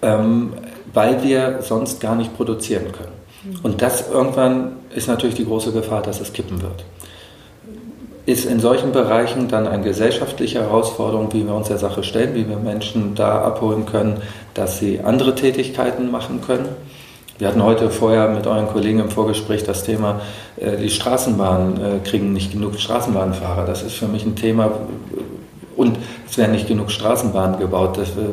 [0.01, 0.53] Ähm,
[0.93, 3.13] weil wir sonst gar nicht produzieren können.
[3.43, 3.59] Mhm.
[3.63, 6.83] Und das irgendwann ist natürlich die große Gefahr, dass es kippen wird.
[8.25, 12.47] Ist in solchen Bereichen dann eine gesellschaftliche Herausforderung, wie wir uns der Sache stellen, wie
[12.47, 14.21] wir Menschen da abholen können,
[14.53, 16.69] dass sie andere Tätigkeiten machen können.
[17.37, 20.21] Wir hatten heute vorher mit euren Kollegen im Vorgespräch das Thema,
[20.55, 23.65] äh, die Straßenbahnen äh, kriegen nicht genug Straßenbahnfahrer.
[23.65, 24.71] Das ist für mich ein Thema,
[25.75, 25.97] und
[26.29, 28.29] es werden nicht genug Straßenbahnen gebaut, das äh,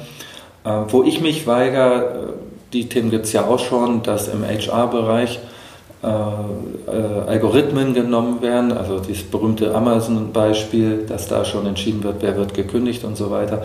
[0.65, 2.09] Äh, wo ich mich weigere, äh,
[2.73, 5.41] die Themen gibt es ja auch schon, dass im HR-Bereich
[6.03, 6.07] äh,
[7.29, 13.05] Algorithmen genommen werden, also dieses berühmte Amazon-Beispiel, dass da schon entschieden wird, wer wird gekündigt
[13.05, 13.63] und so weiter.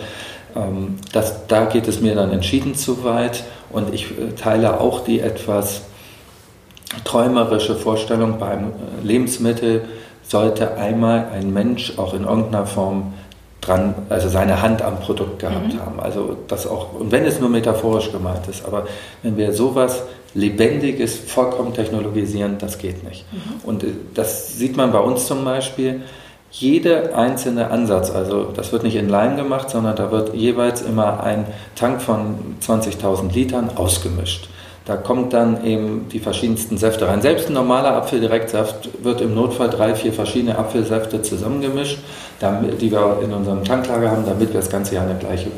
[0.54, 5.04] Ähm, das, da geht es mir dann entschieden zu weit und ich äh, teile auch
[5.04, 5.82] die etwas
[7.04, 9.84] träumerische Vorstellung, beim äh, Lebensmittel
[10.22, 13.14] sollte einmal ein Mensch auch in irgendeiner Form
[13.60, 15.80] dran, also seine Hand am Produkt gehabt mhm.
[15.80, 16.00] haben.
[16.00, 18.86] Also das auch, und wenn es nur metaphorisch gemeint ist, aber
[19.22, 20.02] wenn wir sowas
[20.34, 23.24] Lebendiges vollkommen technologisieren, das geht nicht.
[23.32, 23.68] Mhm.
[23.68, 26.02] Und äh, das sieht man bei uns zum Beispiel,
[26.50, 31.22] jeder einzelne Ansatz, also das wird nicht in Leim gemacht, sondern da wird jeweils immer
[31.22, 34.48] ein Tank von 20.000 Litern ausgemischt.
[34.86, 37.20] Da kommt dann eben die verschiedensten Säfte rein.
[37.20, 41.98] Selbst ein normaler Apfeldirektsaft wird im Notfall drei, vier verschiedene Apfelsäfte zusammengemischt,
[42.80, 45.48] die wir in unserem Tanklager haben, damit wir das ganze Jahr eine gleiche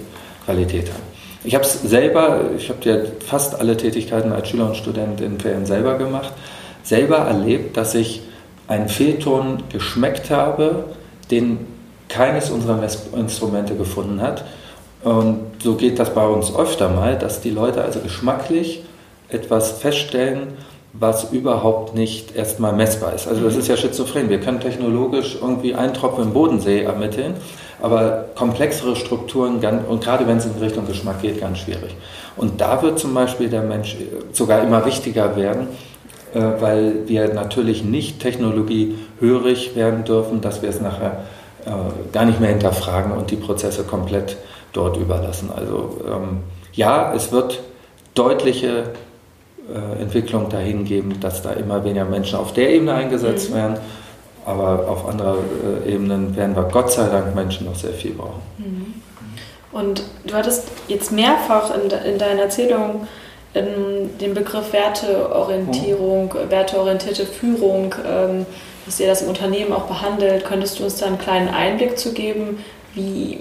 [0.44, 1.04] Qualität haben.
[1.44, 5.38] Ich habe es selber, ich habe ja fast alle Tätigkeiten als Schüler und Student in
[5.38, 6.32] Ferien selber gemacht,
[6.82, 8.22] selber erlebt, dass ich
[8.70, 10.84] einen Fehlton geschmeckt habe,
[11.30, 11.66] den
[12.08, 14.44] keines unserer Messinstrumente gefunden hat.
[15.02, 18.84] Und so geht das bei uns öfter mal, dass die Leute also geschmacklich
[19.28, 20.54] etwas feststellen,
[20.92, 23.26] was überhaupt nicht erstmal messbar ist.
[23.26, 24.28] Also das ist ja schizophren.
[24.28, 27.34] Wir können technologisch irgendwie einen Tropfen im Bodensee ermitteln,
[27.80, 31.96] aber komplexere Strukturen, und gerade wenn es in Richtung Geschmack geht, ganz schwierig.
[32.36, 33.96] Und da wird zum Beispiel der Mensch
[34.32, 35.89] sogar immer wichtiger werden, äh,
[36.38, 41.24] weil wir natürlich nicht technologiehörig werden dürfen, dass wir es nachher
[41.66, 41.70] äh,
[42.12, 44.36] gar nicht mehr hinterfragen und die Prozesse komplett
[44.72, 45.50] dort überlassen.
[45.54, 46.38] Also ähm,
[46.72, 47.60] ja, es wird
[48.14, 48.84] deutliche
[49.68, 53.54] äh, Entwicklung dahin geben, dass da immer weniger Menschen auf der Ebene eingesetzt mhm.
[53.54, 53.76] werden.
[54.46, 55.36] Aber auf anderer
[55.86, 58.40] äh, Ebenen werden wir Gott sei Dank Menschen noch sehr viel brauchen.
[58.58, 58.94] Mhm.
[59.72, 63.08] Und du hattest jetzt mehrfach in, in deiner Erzählung ähm,
[63.54, 66.50] den Begriff Werteorientierung, mhm.
[66.50, 68.46] werteorientierte Führung, ähm,
[68.86, 70.44] dass ihr das im Unternehmen auch behandelt.
[70.44, 73.40] Könntest du uns da einen kleinen Einblick zu geben, wie,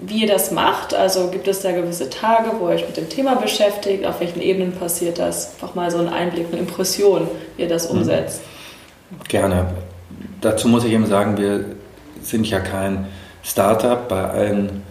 [0.00, 0.94] wie ihr das macht.
[0.94, 4.04] Also gibt es da gewisse Tage, wo ihr euch mit dem Thema beschäftigt?
[4.04, 5.54] Auf welchen Ebenen passiert das?
[5.54, 7.98] Einfach mal so einen Einblick, eine Impression, wie ihr das mhm.
[7.98, 8.42] umsetzt.
[9.28, 9.66] Gerne.
[10.42, 11.64] Dazu muss ich eben sagen, wir
[12.22, 13.06] sind ja kein
[13.42, 14.82] Startup bei allen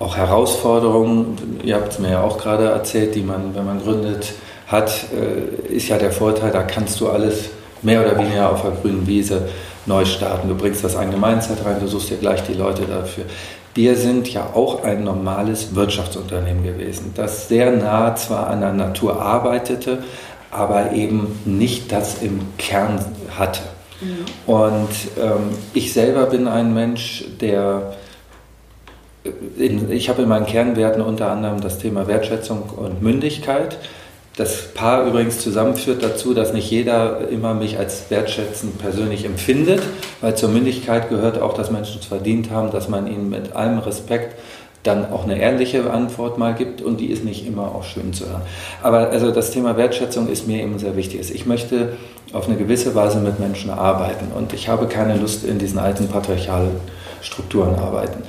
[0.00, 4.32] auch Herausforderungen, ihr habt es mir ja auch gerade erzählt, die man, wenn man gründet,
[4.66, 7.50] hat, äh, ist ja der Vorteil, da kannst du alles
[7.82, 9.48] mehr oder weniger auf der grünen Wiese
[9.86, 10.48] neu starten.
[10.48, 13.24] Du bringst das eigene Mindset rein, du suchst dir gleich die Leute dafür.
[13.74, 19.20] Wir sind ja auch ein normales Wirtschaftsunternehmen gewesen, das sehr nah zwar an der Natur
[19.20, 20.02] arbeitete,
[20.50, 23.04] aber eben nicht das im Kern
[23.38, 23.60] hatte.
[24.00, 24.52] Mhm.
[24.52, 24.88] Und
[25.22, 27.92] ähm, ich selber bin ein Mensch, der
[29.58, 33.76] in, ich habe in meinen Kernwerten unter anderem das Thema Wertschätzung und Mündigkeit.
[34.36, 39.82] Das Paar übrigens zusammenführt dazu, dass nicht jeder immer mich als wertschätzend persönlich empfindet,
[40.20, 43.80] weil zur Mündigkeit gehört auch, dass Menschen es verdient haben, dass man ihnen mit allem
[43.80, 44.36] Respekt
[44.82, 48.26] dann auch eine ehrliche Antwort mal gibt und die ist nicht immer auch schön zu
[48.26, 48.40] hören.
[48.82, 51.34] Aber also das Thema Wertschätzung ist mir eben sehr wichtig.
[51.34, 51.98] Ich möchte
[52.32, 56.08] auf eine gewisse Weise mit Menschen arbeiten und ich habe keine Lust in diesen alten
[56.08, 56.70] patriarchalen
[57.20, 58.22] Strukturen arbeiten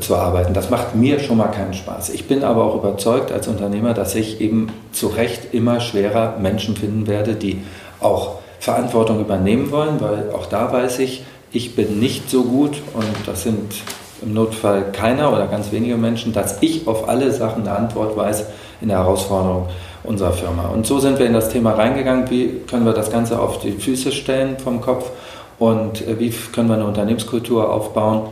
[0.00, 0.54] zu arbeiten.
[0.54, 2.10] Das macht mir schon mal keinen Spaß.
[2.10, 6.76] Ich bin aber auch überzeugt als Unternehmer, dass ich eben zu Recht immer schwerer Menschen
[6.76, 7.62] finden werde, die
[8.00, 13.26] auch Verantwortung übernehmen wollen, weil auch da weiß ich, ich bin nicht so gut und
[13.26, 13.74] das sind
[14.22, 18.46] im Notfall keiner oder ganz wenige Menschen, dass ich auf alle Sachen eine Antwort weiß
[18.80, 19.68] in der Herausforderung
[20.04, 20.68] unserer Firma.
[20.68, 23.72] Und so sind wir in das Thema reingegangen, wie können wir das Ganze auf die
[23.72, 25.10] Füße stellen vom Kopf
[25.58, 28.28] und äh, wie können wir eine Unternehmenskultur aufbauen,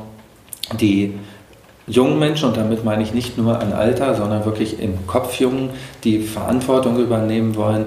[0.81, 1.15] die
[1.87, 5.71] jungen Menschen, und damit meine ich nicht nur an Alter, sondern wirklich im Kopf jungen,
[6.03, 7.87] die Verantwortung übernehmen wollen,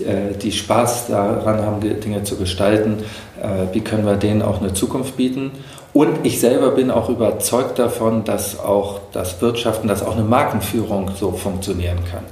[0.00, 2.98] äh, die Spaß daran haben, Dinge zu gestalten,
[3.40, 5.52] äh, wie können wir denen auch eine Zukunft bieten.
[5.92, 11.12] Und ich selber bin auch überzeugt davon, dass auch das Wirtschaften, dass auch eine Markenführung
[11.18, 12.24] so funktionieren kann.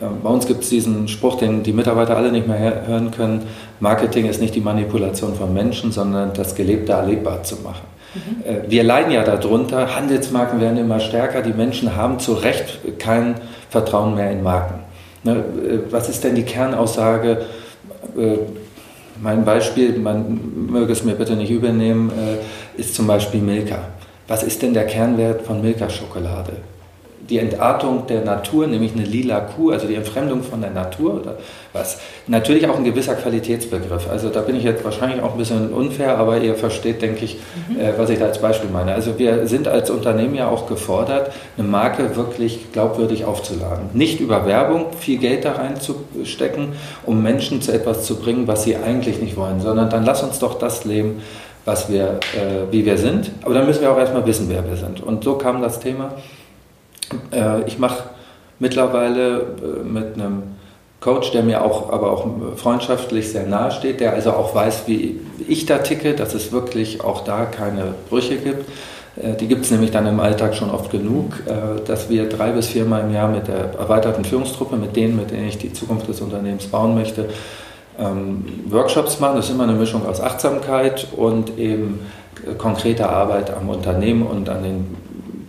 [0.00, 3.42] Äh, bei uns gibt es diesen Spruch, den die Mitarbeiter alle nicht mehr hören können.
[3.80, 7.91] Marketing ist nicht die Manipulation von Menschen, sondern das Gelebte erlebbar zu machen.
[8.14, 8.70] Mhm.
[8.70, 13.36] Wir leiden ja darunter, Handelsmarken werden immer stärker, die Menschen haben zu Recht kein
[13.70, 14.80] Vertrauen mehr in Marken.
[15.24, 17.46] Ne, äh, was ist denn die Kernaussage?
[18.16, 18.38] Äh,
[19.22, 22.10] mein Beispiel, man möge es mir bitte nicht übernehmen,
[22.76, 23.78] ist zum Beispiel Milka.
[24.26, 26.54] Was ist denn der Kernwert von Milka-Schokolade?
[27.28, 31.36] Die Entartung der Natur, nämlich eine lila Kuh, also die Entfremdung von der Natur oder
[31.72, 31.98] was.
[32.26, 34.10] Natürlich auch ein gewisser Qualitätsbegriff.
[34.10, 37.38] Also da bin ich jetzt wahrscheinlich auch ein bisschen unfair, aber ihr versteht, denke ich,
[37.68, 37.80] mhm.
[37.80, 38.92] äh, was ich da als Beispiel meine.
[38.92, 43.90] Also wir sind als Unternehmen ja auch gefordert, eine Marke wirklich glaubwürdig aufzuladen.
[43.92, 46.68] Nicht über Werbung viel Geld da reinzustecken,
[47.06, 50.40] um Menschen zu etwas zu bringen, was sie eigentlich nicht wollen, sondern dann lass uns
[50.40, 51.22] doch das leben,
[51.64, 53.30] was wir, äh, wie wir sind.
[53.42, 55.00] Aber dann müssen wir auch erstmal wissen, wer wir sind.
[55.00, 56.14] Und so kam das Thema.
[57.30, 58.04] Äh, ich mache
[58.58, 60.42] mittlerweile äh, mit einem
[61.00, 65.20] Coach, der mir auch, aber auch freundschaftlich sehr nahe steht, der also auch weiß, wie
[65.48, 68.68] ich da ticke, dass es wirklich auch da keine Brüche gibt.
[69.20, 71.42] Äh, die gibt es nämlich dann im Alltag schon oft genug,
[71.86, 75.48] dass wir drei bis viermal im Jahr mit der erweiterten Führungstruppe, mit denen, mit denen
[75.48, 77.28] ich die Zukunft des Unternehmens bauen möchte,
[77.98, 79.36] ähm, Workshops machen.
[79.36, 82.00] Das ist immer eine Mischung aus Achtsamkeit und eben
[82.58, 84.96] konkreter Arbeit am Unternehmen und an den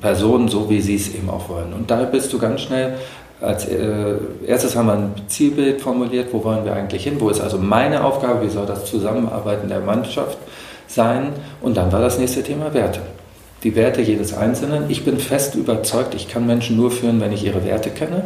[0.03, 1.71] Personen so, wie sie es eben auch wollen.
[1.71, 2.95] Und da bist du ganz schnell,
[3.39, 7.39] als äh, erstes haben wir ein Zielbild formuliert, wo wollen wir eigentlich hin, wo ist
[7.39, 10.37] also meine Aufgabe, wie soll das Zusammenarbeiten der Mannschaft
[10.87, 11.31] sein.
[11.61, 12.99] Und dann war das nächste Thema Werte.
[13.63, 14.89] Die Werte jedes Einzelnen.
[14.89, 18.25] Ich bin fest überzeugt, ich kann Menschen nur führen, wenn ich ihre Werte kenne,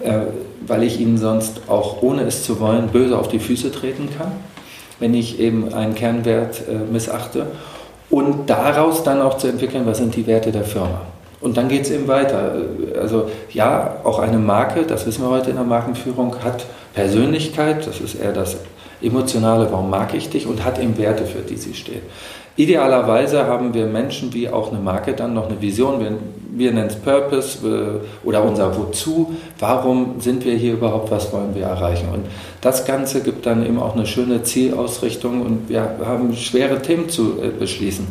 [0.00, 0.20] äh,
[0.66, 4.32] weil ich ihnen sonst auch ohne es zu wollen böse auf die Füße treten kann,
[4.98, 7.48] wenn ich eben einen Kernwert äh, missachte
[8.12, 11.00] und daraus dann auch zu entwickeln, was sind die Werte der Firma.
[11.40, 12.52] Und dann geht es eben weiter.
[13.00, 18.00] Also ja, auch eine Marke, das wissen wir heute in der Markenführung, hat Persönlichkeit, das
[18.00, 18.58] ist eher das
[19.00, 22.02] emotionale, warum mag ich dich und hat eben Werte, für die sie steht.
[22.56, 26.00] Idealerweise haben wir Menschen wie auch eine Marke dann noch eine Vision.
[26.00, 26.12] Wir,
[26.50, 29.34] wir nennen es Purpose äh, oder unser Wozu.
[29.58, 31.10] Warum sind wir hier überhaupt?
[31.10, 32.08] Was wollen wir erreichen?
[32.12, 32.26] Und
[32.60, 37.38] das Ganze gibt dann eben auch eine schöne Zielausrichtung und wir haben schwere Themen zu
[37.42, 38.06] äh, beschließen.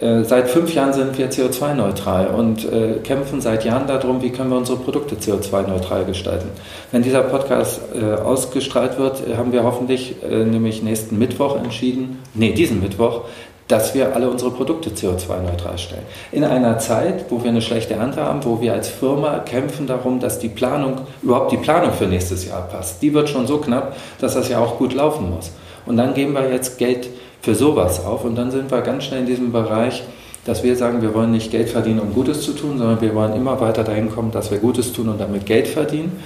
[0.00, 4.50] Äh, seit fünf Jahren sind wir CO2-neutral und äh, kämpfen seit Jahren darum, wie können
[4.50, 6.48] wir unsere Produkte CO2-neutral gestalten.
[6.90, 12.80] Wenn dieser Podcast äh, ausgestrahlt wird, haben wir hoffentlich nämlich nächsten Mittwoch entschieden, nee, diesen
[12.80, 13.22] Mittwoch,
[13.70, 16.02] dass wir alle unsere Produkte CO2-neutral stellen.
[16.32, 20.18] In einer Zeit, wo wir eine schlechte Ernte haben, wo wir als Firma kämpfen darum,
[20.18, 23.00] dass die Planung, überhaupt die Planung für nächstes Jahr passt.
[23.02, 25.52] Die wird schon so knapp, dass das ja auch gut laufen muss.
[25.86, 27.08] Und dann geben wir jetzt Geld
[27.42, 30.02] für sowas auf und dann sind wir ganz schnell in diesem Bereich,
[30.44, 33.34] dass wir sagen, wir wollen nicht Geld verdienen, um Gutes zu tun, sondern wir wollen
[33.34, 36.20] immer weiter dahin kommen, dass wir Gutes tun und damit Geld verdienen.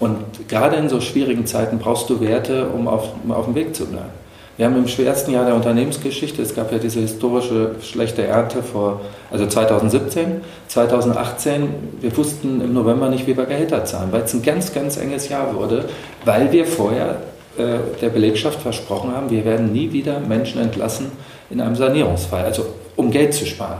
[0.00, 3.74] Und gerade in so schwierigen Zeiten brauchst du Werte, um auf, um auf dem Weg
[3.74, 4.10] zu bleiben.
[4.58, 9.00] Wir haben im schwersten Jahr der Unternehmensgeschichte, es gab ja diese historische schlechte Ernte vor,
[9.30, 11.68] also 2017, 2018,
[12.00, 15.28] wir wussten im November nicht, wie wir Gehälter zahlen, weil es ein ganz, ganz enges
[15.28, 15.84] Jahr wurde,
[16.24, 17.22] weil wir vorher
[17.56, 21.12] äh, der Belegschaft versprochen haben, wir werden nie wieder Menschen entlassen
[21.50, 22.66] in einem Sanierungsfall, also
[22.96, 23.78] um Geld zu sparen.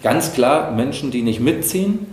[0.00, 2.06] Ganz klar, Menschen, die nicht mitziehen,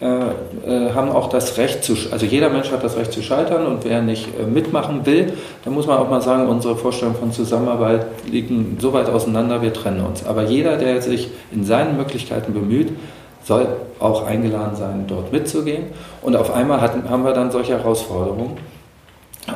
[0.00, 4.02] haben auch das Recht zu, also jeder Mensch hat das Recht zu scheitern und wer
[4.02, 5.32] nicht äh, mitmachen will,
[5.64, 9.72] dann muss man auch mal sagen, unsere Vorstellungen von Zusammenarbeit liegen so weit auseinander, wir
[9.72, 10.26] trennen uns.
[10.26, 12.90] Aber jeder, der sich in seinen Möglichkeiten bemüht,
[13.42, 15.84] soll auch eingeladen sein, dort mitzugehen.
[16.20, 18.58] Und auf einmal hatten, haben wir dann solche Herausforderungen.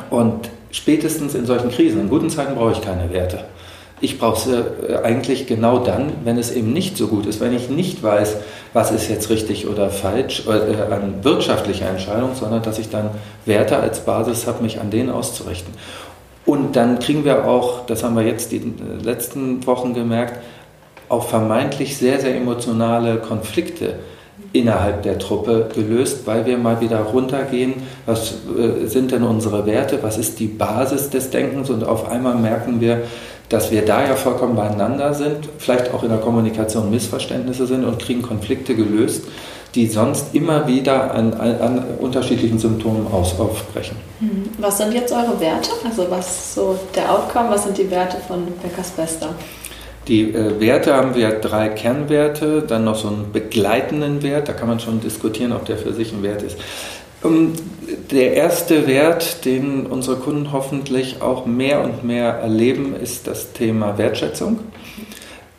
[0.09, 3.45] Und spätestens in solchen Krisen, in guten Zeiten brauche ich keine Werte.
[4.01, 7.55] Ich brauche sie äh, eigentlich genau dann, wenn es eben nicht so gut ist, wenn
[7.55, 8.37] ich nicht weiß,
[8.73, 13.11] was ist jetzt richtig oder falsch äh, an wirtschaftlicher Entscheidung, sondern dass ich dann
[13.45, 15.73] Werte als Basis habe, mich an denen auszurichten.
[16.45, 20.39] Und dann kriegen wir auch, das haben wir jetzt die äh, letzten Wochen gemerkt,
[21.07, 23.95] auch vermeintlich sehr, sehr emotionale Konflikte
[24.53, 27.73] innerhalb der Truppe gelöst, weil wir mal wieder runtergehen,
[28.05, 31.69] was äh, sind denn unsere Werte, was ist die Basis des Denkens?
[31.69, 33.03] Und auf einmal merken wir,
[33.51, 37.99] dass wir da ja vollkommen beieinander sind, vielleicht auch in der Kommunikation Missverständnisse sind und
[37.99, 39.25] kriegen Konflikte gelöst,
[39.75, 43.97] die sonst immer wieder an, an unterschiedlichen Symptomen aus, aufbrechen.
[44.19, 44.49] Mhm.
[44.57, 45.71] Was sind jetzt eure Werte?
[45.83, 47.49] Also was ist so der Outcome?
[47.49, 49.29] Was sind die Werte von Beckers Bester?
[50.07, 54.67] Die äh, Werte haben wir drei Kernwerte, dann noch so einen begleitenden Wert, da kann
[54.67, 56.57] man schon diskutieren, ob der für sich ein Wert ist.
[57.23, 57.53] Ähm,
[58.09, 63.97] der erste Wert, den unsere Kunden hoffentlich auch mehr und mehr erleben, ist das Thema
[63.97, 64.59] Wertschätzung.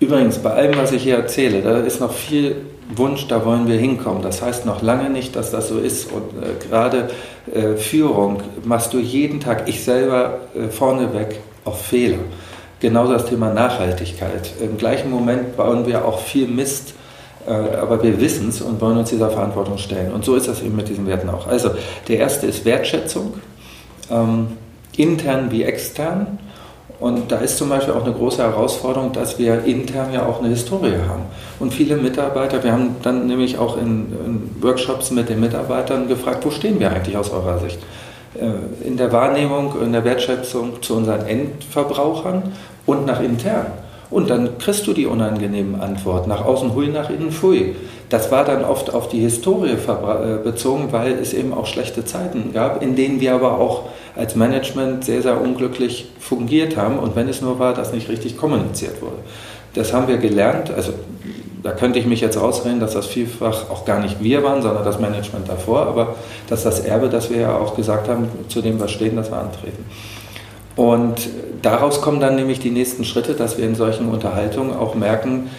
[0.00, 2.56] Übrigens, bei allem, was ich hier erzähle, da ist noch viel
[2.96, 4.22] Wunsch, da wollen wir hinkommen.
[4.22, 6.10] Das heißt noch lange nicht, dass das so ist.
[6.10, 7.10] Und äh, gerade
[7.54, 12.18] äh, Führung machst du jeden Tag, ich selber äh, vorneweg, auch Fehler.
[12.80, 14.52] Genauso das Thema Nachhaltigkeit.
[14.60, 16.94] Im gleichen Moment bauen wir auch viel Mist
[17.50, 20.12] aber wir wissen es und wollen uns dieser Verantwortung stellen.
[20.12, 21.46] Und so ist das eben mit diesen Werten auch.
[21.46, 21.70] Also
[22.08, 23.34] der erste ist Wertschätzung,
[24.10, 24.48] ähm,
[24.96, 26.38] intern wie extern.
[27.00, 30.50] Und da ist zum Beispiel auch eine große Herausforderung, dass wir intern ja auch eine
[30.50, 31.22] Historie haben.
[31.58, 36.44] Und viele Mitarbeiter, wir haben dann nämlich auch in, in Workshops mit den Mitarbeitern gefragt,
[36.44, 37.80] wo stehen wir eigentlich aus eurer Sicht?
[38.34, 42.52] Äh, in der Wahrnehmung, in der Wertschätzung zu unseren Endverbrauchern
[42.86, 43.66] und nach intern.
[44.12, 46.28] Und dann kriegst du die unangenehmen Antworten.
[46.28, 47.74] Nach außen hui, nach innen pfui.
[48.10, 52.52] Das war dann oft auf die Historie äh, bezogen, weil es eben auch schlechte Zeiten
[52.52, 56.98] gab, in denen wir aber auch als Management sehr, sehr unglücklich fungiert haben.
[56.98, 59.16] Und wenn es nur war, dass nicht richtig kommuniziert wurde.
[59.74, 60.70] Das haben wir gelernt.
[60.70, 60.92] Also
[61.62, 64.84] da könnte ich mich jetzt ausreden, dass das vielfach auch gar nicht wir waren, sondern
[64.84, 65.86] das Management davor.
[65.86, 66.16] Aber
[66.48, 69.30] das ist das Erbe, das wir ja auch gesagt haben, zu dem wir stehen, das
[69.30, 69.86] wir antreten.
[70.76, 71.28] Und
[71.60, 75.50] daraus kommen dann nämlich die nächsten Schritte, dass wir in solchen Unterhaltungen auch merken,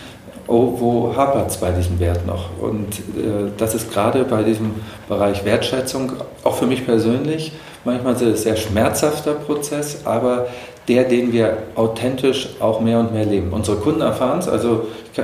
[0.47, 2.49] oh, wo hapert es bei diesem Wert noch?
[2.59, 4.71] Und äh, das ist gerade bei diesem
[5.07, 7.53] Bereich Wertschätzung, auch für mich persönlich,
[7.85, 10.47] manchmal ein sehr schmerzhafter Prozess, aber
[10.87, 13.53] der, den wir authentisch auch mehr und mehr leben.
[13.53, 15.21] Unsere Kunden erfahren es, also ich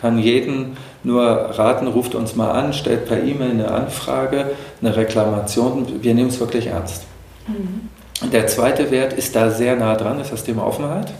[0.00, 6.02] kann, jeden nur raten, ruft uns mal an, stellt per E-Mail eine Anfrage, eine Reklamation,
[6.02, 7.04] wir nehmen es wirklich ernst.
[7.46, 7.88] Mhm.
[8.30, 11.12] Der zweite Wert ist da sehr nah dran, ist das Thema Offenheit.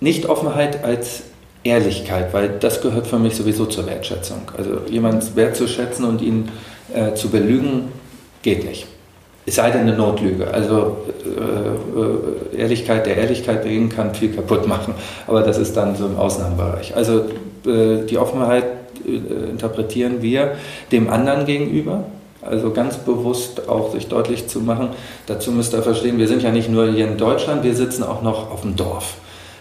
[0.00, 1.22] Nicht Offenheit als
[1.62, 4.50] Ehrlichkeit, weil das gehört für mich sowieso zur Wertschätzung.
[4.56, 6.48] Also jemanden wertzuschätzen und ihn
[6.94, 7.92] äh, zu belügen,
[8.42, 8.86] geht nicht.
[9.44, 10.52] Es sei denn eine Notlüge.
[10.52, 14.94] Also äh, äh, Ehrlichkeit der Ehrlichkeit wegen kann viel kaputt machen,
[15.26, 16.96] aber das ist dann so im Ausnahmebereich.
[16.96, 17.26] Also
[17.66, 18.64] äh, die Offenheit
[19.06, 20.52] äh, interpretieren wir
[20.92, 22.04] dem anderen gegenüber,
[22.42, 24.90] Also ganz bewusst auch sich deutlich zu machen.
[25.26, 28.22] Dazu müsst ihr verstehen, wir sind ja nicht nur hier in Deutschland, wir sitzen auch
[28.22, 29.16] noch auf dem Dorf.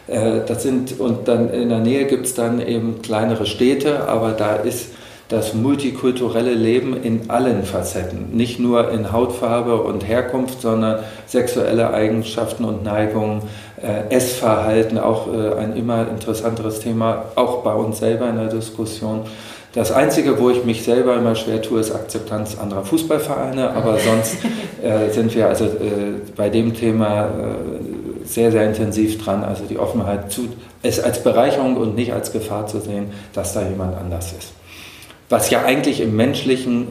[0.07, 4.31] Äh, das sind, und dann in der Nähe gibt es dann eben kleinere Städte, aber
[4.31, 4.89] da ist
[5.29, 12.65] das multikulturelle Leben in allen Facetten, nicht nur in Hautfarbe und Herkunft, sondern sexuelle Eigenschaften
[12.65, 13.43] und Neigungen,
[13.81, 19.21] äh, Essverhalten, auch äh, ein immer interessanteres Thema, auch bei uns selber in der Diskussion.
[19.73, 24.37] Das Einzige, wo ich mich selber immer schwer tue, ist Akzeptanz anderer Fußballvereine, aber sonst
[24.83, 29.77] äh, sind wir also äh, bei dem Thema äh, sehr, sehr intensiv dran, also die
[29.77, 30.49] Offenheit zu,
[30.81, 34.53] es als Bereicherung und nicht als Gefahr zu sehen, dass da jemand anders ist.
[35.29, 36.87] Was ja eigentlich im menschlichen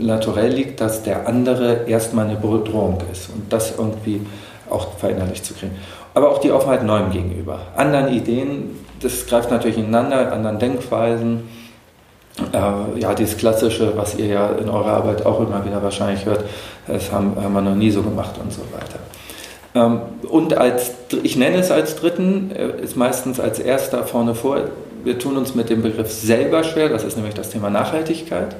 [0.00, 4.20] Naturell liegt, dass der andere erstmal eine Bedrohung ist und das irgendwie
[4.70, 5.72] auch verinnerlicht zu kriegen.
[6.14, 7.60] Aber auch die Offenheit neuem gegenüber.
[7.76, 11.48] Anderen Ideen, das greift natürlich ineinander, anderen Denkweisen.
[12.38, 16.44] Äh, ja, dieses Klassische, was ihr ja in eurer Arbeit auch immer wieder wahrscheinlich hört,
[16.86, 18.98] das haben, haben wir noch nie so gemacht und so weiter.
[19.74, 24.56] Ähm, und als, ich nenne es als Dritten, äh, ist meistens als Erster vorne vor,
[25.04, 28.56] wir tun uns mit dem Begriff selber schwer, das ist nämlich das Thema Nachhaltigkeit.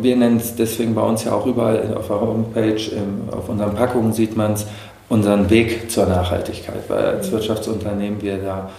[0.00, 2.80] Wir nennen es deswegen bei uns ja auch überall auf der Homepage,
[3.30, 4.66] auf unseren Packungen sieht man es,
[5.08, 8.70] unseren Weg zur Nachhaltigkeit, weil als Wirtschaftsunternehmen wir da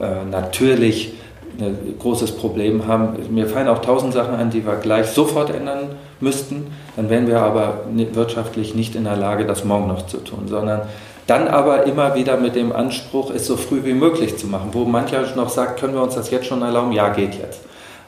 [0.00, 1.14] äh, natürlich
[1.60, 3.16] ein großes Problem haben.
[3.30, 5.90] Mir fallen auch tausend Sachen an, die wir gleich sofort ändern
[6.20, 6.68] müssten.
[6.96, 7.80] Dann wären wir aber
[8.12, 10.82] wirtschaftlich nicht in der Lage, das morgen noch zu tun, sondern
[11.26, 14.84] dann aber immer wieder mit dem Anspruch, es so früh wie möglich zu machen, wo
[14.84, 16.92] mancher noch sagt, können wir uns das jetzt schon erlauben?
[16.92, 17.60] Ja, geht jetzt.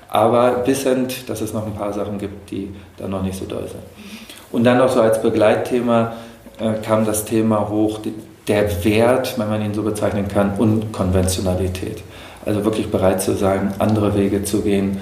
[0.08, 3.68] Aber wissend, dass es noch ein paar Sachen gibt, die da noch nicht so doll
[3.68, 3.82] sind.
[4.50, 6.14] Und dann noch so als Begleitthema
[6.58, 8.00] äh, kam das Thema hoch,
[8.48, 12.02] der Wert, wenn man ihn so bezeichnen kann, und Konventionalität.
[12.44, 14.98] Also wirklich bereit zu sein, andere Wege zu gehen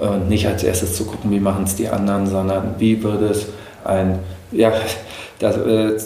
[0.00, 3.46] und nicht als erstes zu gucken, wie machen es die anderen, sondern wie würde es
[3.84, 4.18] ein,
[4.50, 4.72] ja,
[5.38, 5.96] das, äh,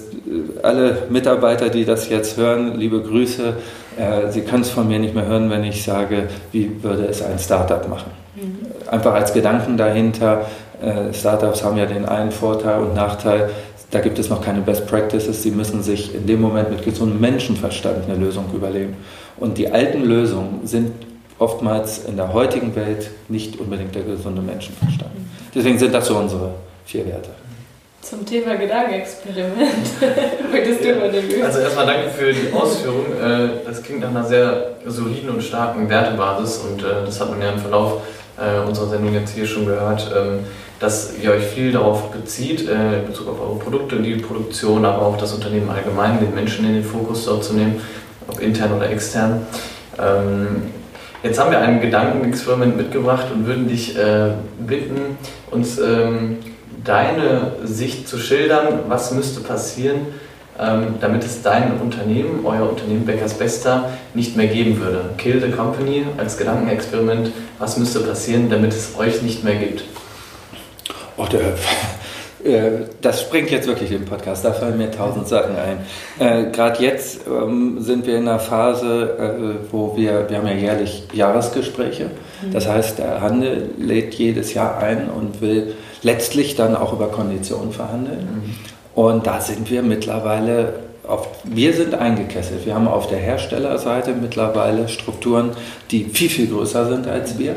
[0.62, 3.54] alle Mitarbeiter, die das jetzt hören, liebe Grüße.
[3.98, 7.22] Äh, Sie können es von mir nicht mehr hören, wenn ich sage, wie würde es
[7.22, 8.10] ein Startup machen.
[8.36, 8.66] Mhm.
[8.90, 10.42] Einfach als Gedanken dahinter.
[10.80, 13.50] Äh, Startups haben ja den einen Vorteil und Nachteil,
[13.94, 15.42] da gibt es noch keine Best Practices.
[15.42, 18.96] Sie müssen sich in dem Moment mit gesundem Menschenverstand eine Lösung überlegen.
[19.36, 20.90] Und die alten Lösungen sind
[21.38, 25.12] oftmals in der heutigen Welt nicht unbedingt der gesunde Menschenverstand.
[25.54, 27.30] Deswegen sind das so unsere vier Werte.
[28.02, 30.02] Zum Thema Gedankenexperiment.
[30.52, 30.96] Möchtest du ja.
[30.96, 31.42] übernehmen?
[31.44, 33.06] Also erstmal danke für die Ausführung.
[33.06, 37.40] Äh, das klingt nach einer sehr soliden und starken Wertebasis und äh, das hat man
[37.40, 38.02] ja im Verlauf
[38.38, 40.40] äh, unserer Sendung jetzt hier schon gehört, ähm,
[40.80, 45.16] dass ihr euch viel darauf bezieht, in Bezug auf eure Produkte, die Produktion, aber auch
[45.16, 47.80] das Unternehmen allgemein, den Menschen in den Fokus dort zu nehmen,
[48.28, 49.46] ob intern oder extern.
[49.98, 50.64] Ähm,
[51.22, 53.96] jetzt haben wir ein Gedankenexperiment mitgebracht und würden dich
[54.58, 55.16] bitten,
[55.50, 56.38] uns ähm,
[56.84, 60.00] deine Sicht zu schildern, was müsste passieren,
[60.56, 65.10] damit es dein Unternehmen, euer Unternehmen Beckers Bester, nicht mehr geben würde.
[65.18, 69.84] Kill the Company als Gedankenexperiment, was müsste passieren, damit es euch nicht mehr gibt?
[71.16, 71.54] Oh, der,
[72.44, 75.78] äh, das springt jetzt wirklich im Podcast, da fallen mir tausend Sachen ein.
[76.18, 80.54] Äh, Gerade jetzt ähm, sind wir in einer Phase, äh, wo wir, wir haben ja
[80.54, 82.04] jährlich Jahresgespräche.
[82.42, 82.52] Mhm.
[82.52, 87.72] Das heißt, der Handel lädt jedes Jahr ein und will letztlich dann auch über Konditionen
[87.72, 88.20] verhandeln.
[88.20, 88.73] Mhm.
[88.94, 90.74] Und da sind wir mittlerweile,
[91.06, 92.64] auf, wir sind eingekesselt.
[92.64, 95.50] Wir haben auf der Herstellerseite mittlerweile Strukturen,
[95.90, 97.56] die viel, viel größer sind als wir.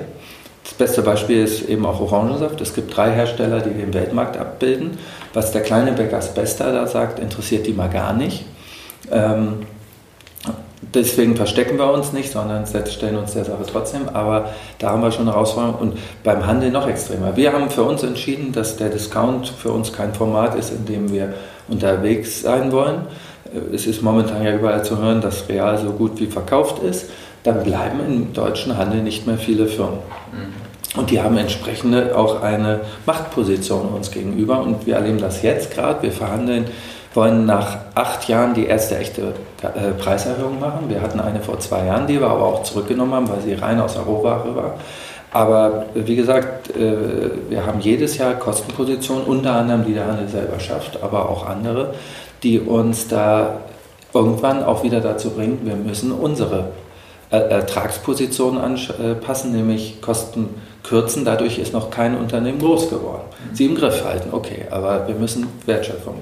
[0.64, 2.60] Das beste Beispiel ist eben auch Orangensaft.
[2.60, 4.98] Es gibt drei Hersteller, die den Weltmarkt abbilden.
[5.34, 8.46] Was der kleine Bäckers Bester da sagt, interessiert die mal gar nicht.
[9.12, 9.60] Ähm,
[10.94, 14.10] Deswegen verstecken wir uns nicht, sondern stellen uns der Sache trotzdem.
[14.14, 17.36] Aber da haben wir schon eine Herausforderung und beim Handel noch extremer.
[17.36, 21.12] Wir haben für uns entschieden, dass der Discount für uns kein Format ist, in dem
[21.12, 21.34] wir
[21.68, 23.02] unterwegs sein wollen.
[23.74, 27.10] Es ist momentan ja überall zu hören, dass Real so gut wie verkauft ist.
[27.44, 30.00] Dann bleiben im deutschen Handel nicht mehr viele Firmen.
[30.32, 31.00] Mhm.
[31.00, 34.62] Und die haben entsprechende auch eine Machtposition uns gegenüber.
[34.62, 36.04] Und wir erleben das jetzt gerade.
[36.04, 36.66] Wir verhandeln
[37.14, 39.34] wollen nach acht Jahren die erste echte
[39.98, 40.90] Preiserhöhung machen.
[40.90, 43.80] Wir hatten eine vor zwei Jahren, die wir aber auch zurückgenommen haben, weil sie rein
[43.80, 44.74] aus der Rohware war.
[45.32, 50.60] Aber wie gesagt, äh, wir haben jedes Jahr Kostenpositionen, unter anderem die der Handel selber
[50.60, 51.94] schafft, aber auch andere,
[52.44, 53.58] die uns da
[54.14, 56.70] irgendwann auch wieder dazu bringen, wir müssen unsere
[57.30, 60.48] Ertragspositionen anpassen, nämlich Kosten
[60.84, 61.26] kürzen.
[61.26, 63.24] Dadurch ist noch kein Unternehmen groß geworden.
[63.52, 66.22] Sie im Griff halten, okay, aber wir müssen Wertschöpfung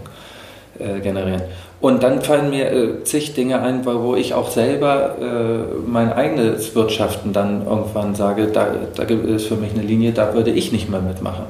[0.80, 1.44] äh, generieren.
[1.86, 6.74] Und dann fallen mir äh, zig Dinge ein, wo ich auch selber äh, mein eigenes
[6.74, 10.90] Wirtschaften dann irgendwann sage, da, da ist für mich eine Linie, da würde ich nicht
[10.90, 11.44] mehr mitmachen.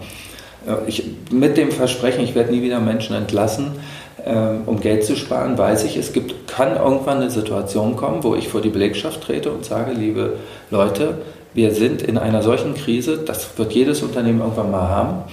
[0.88, 3.80] Ich, mit dem Versprechen, ich werde nie wieder Menschen entlassen,
[4.26, 8.36] ähm, um Geld zu sparen, weiß ich, es gibt, kann irgendwann eine Situation kommen, wo
[8.36, 10.34] ich vor die Belegschaft trete und sage, liebe
[10.70, 11.20] Leute,
[11.54, 15.24] wir sind in einer solchen Krise, das wird jedes Unternehmen irgendwann mal haben.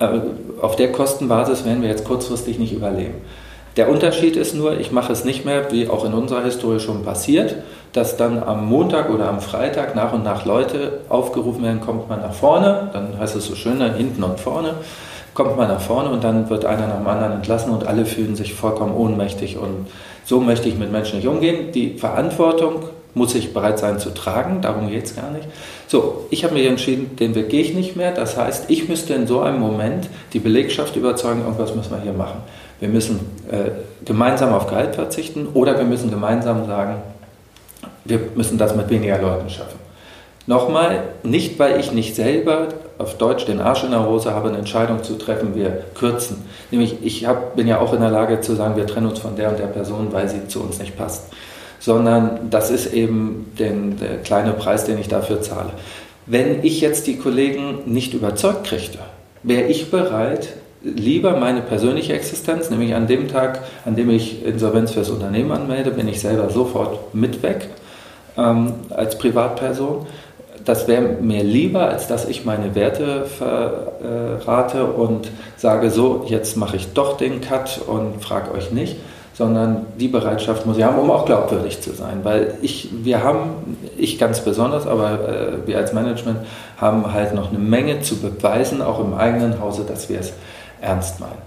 [0.00, 0.18] Äh,
[0.60, 3.14] auf der Kostenbasis werden wir jetzt kurzfristig nicht überleben.
[3.76, 7.04] Der Unterschied ist nur, ich mache es nicht mehr, wie auch in unserer Historie schon
[7.04, 7.54] passiert,
[7.92, 12.20] dass dann am Montag oder am Freitag nach und nach Leute aufgerufen werden, kommt man
[12.20, 14.74] nach vorne, dann heißt es so schön, dann hinten und vorne,
[15.34, 18.34] kommt man nach vorne und dann wird einer nach dem anderen entlassen und alle fühlen
[18.34, 19.86] sich vollkommen ohnmächtig und
[20.24, 21.72] so möchte ich mit Menschen nicht umgehen.
[21.72, 25.46] Die Verantwortung muss ich bereit sein zu tragen, darum geht es gar nicht.
[25.86, 28.12] So, ich habe mich entschieden, den Weg gehe ich nicht mehr.
[28.12, 32.12] Das heißt, ich müsste in so einem Moment die Belegschaft überzeugen, irgendwas müssen wir hier
[32.12, 32.42] machen.
[32.80, 33.20] Wir müssen
[33.50, 33.70] äh,
[34.04, 36.96] gemeinsam auf Gehalt verzichten oder wir müssen gemeinsam sagen,
[38.04, 39.78] wir müssen das mit weniger Leuten schaffen.
[40.46, 42.68] Nochmal, nicht weil ich nicht selber
[42.98, 46.42] auf Deutsch den Arsch in der Hose habe, eine Entscheidung zu treffen, wir kürzen.
[46.70, 49.36] Nämlich, ich hab, bin ja auch in der Lage zu sagen, wir trennen uns von
[49.36, 51.28] der und der Person, weil sie zu uns nicht passt.
[51.78, 55.70] Sondern das ist eben den, der kleine Preis, den ich dafür zahle.
[56.26, 58.98] Wenn ich jetzt die Kollegen nicht überzeugt kriegte,
[59.42, 60.48] wäre ich bereit,
[60.82, 65.90] lieber meine persönliche Existenz, nämlich an dem Tag, an dem ich Insolvenz fürs Unternehmen anmelde,
[65.90, 67.68] bin ich selber sofort mit weg
[68.36, 70.06] ähm, als Privatperson.
[70.64, 76.76] Das wäre mir lieber, als dass ich meine Werte verrate und sage, so, jetzt mache
[76.76, 78.96] ich doch den Cut und frage euch nicht,
[79.32, 82.20] sondern die Bereitschaft muss ich haben, um auch glaubwürdig zu sein.
[82.24, 86.40] Weil ich, wir haben, ich ganz besonders, aber äh, wir als Management
[86.76, 90.34] haben halt noch eine Menge zu beweisen, auch im eigenen Hause, dass wir es
[90.80, 91.42] ernst meinen.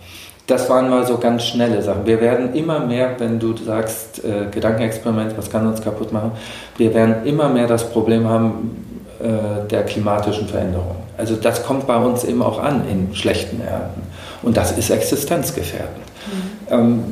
[0.48, 2.06] Das waren mal so ganz schnelle Sachen.
[2.06, 6.32] Wir werden immer mehr, wenn du sagst, äh, Gedankenexperiment, was kann uns kaputt machen,
[6.78, 10.96] wir werden immer mehr das Problem haben äh, der klimatischen Veränderung.
[11.18, 14.02] Also das kommt bei uns eben auch an in schlechten Ernten.
[14.42, 15.98] Und das ist existenzgefährdend.
[16.28, 16.74] Mhm.
[16.74, 17.04] Ähm,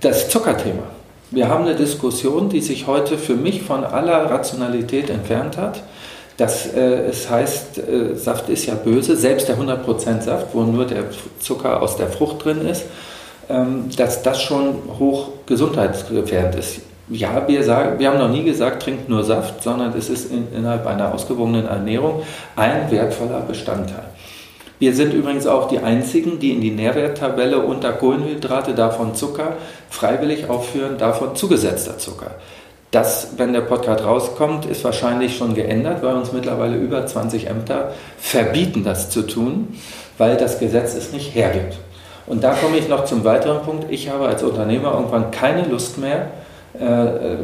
[0.00, 0.82] das Zuckerthema.
[1.30, 5.82] Wir haben eine Diskussion, die sich heute für mich von aller Rationalität entfernt hat
[6.36, 10.84] dass äh, es heißt, äh, Saft ist ja böse, selbst der 100% Saft, wo nur
[10.84, 11.04] der
[11.38, 12.84] Zucker aus der Frucht drin ist,
[13.48, 16.80] ähm, dass das schon hoch gesundheitsgefährdend ist.
[17.08, 20.48] Ja, wir, sagen, wir haben noch nie gesagt, trinkt nur Saft, sondern es ist in,
[20.56, 22.22] innerhalb einer ausgewogenen Ernährung
[22.56, 24.04] ein wertvoller Bestandteil.
[24.78, 29.56] Wir sind übrigens auch die Einzigen, die in die Nährwerttabelle unter Kohlenhydrate, davon Zucker,
[29.88, 32.32] freiwillig aufführen, davon zugesetzter Zucker.
[32.94, 37.90] Das, wenn der Podcast rauskommt, ist wahrscheinlich schon geändert, weil uns mittlerweile über 20 Ämter
[38.18, 39.76] verbieten, das zu tun,
[40.16, 41.76] weil das Gesetz es nicht hergibt.
[42.28, 43.86] Und da komme ich noch zum weiteren Punkt.
[43.90, 46.30] Ich habe als Unternehmer irgendwann keine Lust mehr,
[46.78, 46.86] äh,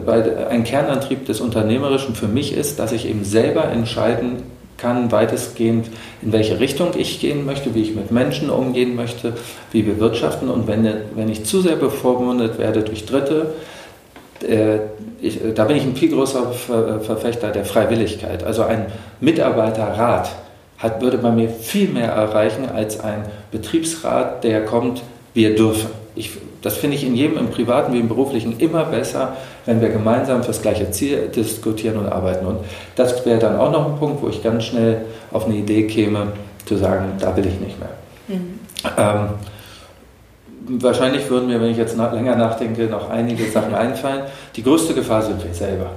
[0.07, 4.45] weil ein Kernantrieb des Unternehmerischen für mich ist, dass ich eben selber entscheiden
[4.77, 5.89] kann, weitestgehend,
[6.23, 9.33] in welche Richtung ich gehen möchte, wie ich mit Menschen umgehen möchte,
[9.73, 10.49] wie wir wirtschaften.
[10.49, 13.55] Und wenn, wenn ich zu sehr bevormundet werde durch Dritte,
[14.43, 18.45] ich, da bin ich ein viel größerer Verfechter der Freiwilligkeit.
[18.45, 18.87] Also ein
[19.21, 20.31] Mitarbeiterrat
[20.79, 25.03] hat, würde bei mir viel mehr erreichen als ein Betriebsrat, der kommt,
[25.35, 25.91] wir dürfen.
[26.15, 26.31] Ich,
[26.63, 29.37] das finde ich in jedem, im privaten wie im beruflichen, immer besser,
[29.67, 32.47] wenn wir gemeinsam fürs gleiche Ziel diskutieren und arbeiten.
[32.47, 32.59] Und
[32.97, 36.29] das wäre dann auch noch ein Punkt, wo ich ganz schnell auf eine Idee käme,
[36.67, 37.91] zu sagen, da will ich nicht mehr.
[38.29, 38.59] Mhm.
[38.97, 39.29] Ähm,
[40.79, 44.23] wahrscheinlich würden mir, wenn ich jetzt nach, länger nachdenke, noch einige Sachen einfallen.
[44.57, 45.91] Die größte Gefahr sind wir selber.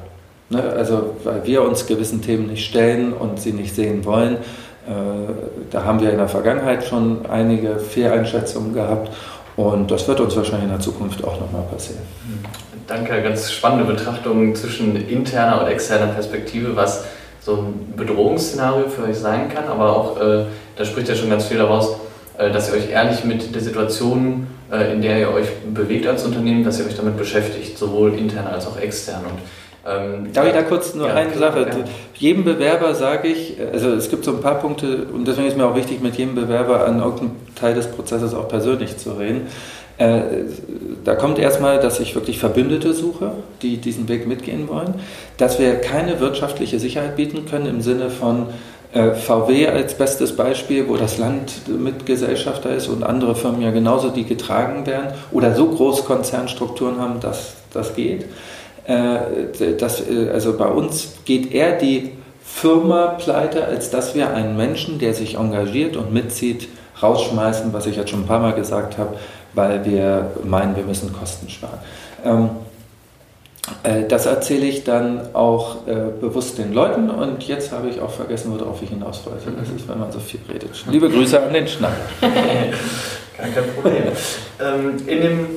[0.49, 0.61] Ne?
[0.61, 4.35] Also, weil wir uns gewissen Themen nicht stellen und sie nicht sehen wollen.
[4.87, 4.91] Äh,
[5.71, 9.11] da haben wir in der Vergangenheit schon einige Fehleinschätzungen gehabt
[9.55, 12.01] und das wird uns wahrscheinlich in der Zukunft auch nochmal passieren.
[12.87, 17.05] Danke, ganz spannende Betrachtungen zwischen interner und externer Perspektive, was
[17.39, 20.45] so ein Bedrohungsszenario für euch sein kann, aber auch, äh,
[20.75, 21.95] da spricht ja schon ganz viel daraus,
[22.37, 24.47] äh, dass ihr euch ehrlich mit der Situation,
[24.81, 28.65] in der ihr euch bewegt als Unternehmen, dass ihr euch damit beschäftigt, sowohl intern als
[28.67, 29.21] auch extern.
[29.23, 29.39] Und,
[29.85, 31.61] ähm, Darf ich da kurz nur ja, eine Sache?
[31.61, 31.75] Ja.
[32.15, 35.65] Jedem Bewerber sage ich, also es gibt so ein paar Punkte und deswegen ist mir
[35.65, 39.47] auch wichtig, mit jedem Bewerber an irgendeinem Teil des Prozesses auch persönlich zu reden.
[39.97, 40.21] Äh,
[41.03, 44.95] da kommt erstmal, dass ich wirklich Verbündete suche, die diesen Weg mitgehen wollen,
[45.37, 48.45] dass wir keine wirtschaftliche Sicherheit bieten können im Sinne von, äh,
[48.93, 54.23] VW als bestes Beispiel, wo das Land Mitgesellschafter ist und andere Firmen ja genauso, die
[54.23, 58.25] getragen werden oder so groß Konzernstrukturen haben, dass das geht.
[58.85, 62.11] Äh, das, äh, also bei uns geht eher die
[62.43, 66.67] Firma pleite, als dass wir einen Menschen, der sich engagiert und mitzieht,
[67.01, 69.17] rausschmeißen, was ich jetzt schon ein paar Mal gesagt habe,
[69.53, 71.79] weil wir meinen, wir müssen Kosten sparen.
[73.83, 78.11] Äh, das erzähle ich dann auch äh, bewusst den Leuten und jetzt habe ich auch
[78.11, 79.51] vergessen, worauf ich hinaus wollte.
[79.57, 80.71] Das ist, wenn man so viel redet.
[80.89, 81.93] Liebe Grüße an den Schnack.
[83.35, 84.03] Kein, kein Problem.
[84.61, 85.47] ähm, in, dem,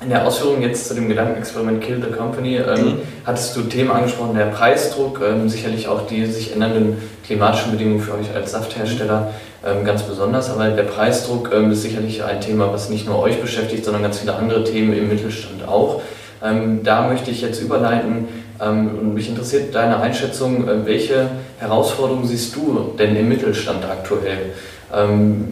[0.00, 2.98] in der Ausführung jetzt zu dem Gedankenexperiment Kill the Company ähm, mhm.
[3.26, 6.96] hattest du Themen angesprochen, der Preisdruck, ähm, sicherlich auch die sich ändernden
[7.26, 9.30] klimatischen Bedingungen für euch als Safthersteller
[9.62, 13.40] ähm, ganz besonders, aber der Preisdruck ähm, ist sicherlich ein Thema, was nicht nur euch
[13.42, 16.00] beschäftigt, sondern ganz viele andere Themen im Mittelstand auch.
[16.42, 18.28] Ähm, da möchte ich jetzt überleiten
[18.60, 21.28] ähm, und mich interessiert deine Einschätzung, äh, welche
[21.58, 24.52] Herausforderungen siehst du denn im Mittelstand aktuell
[24.94, 25.48] ähm,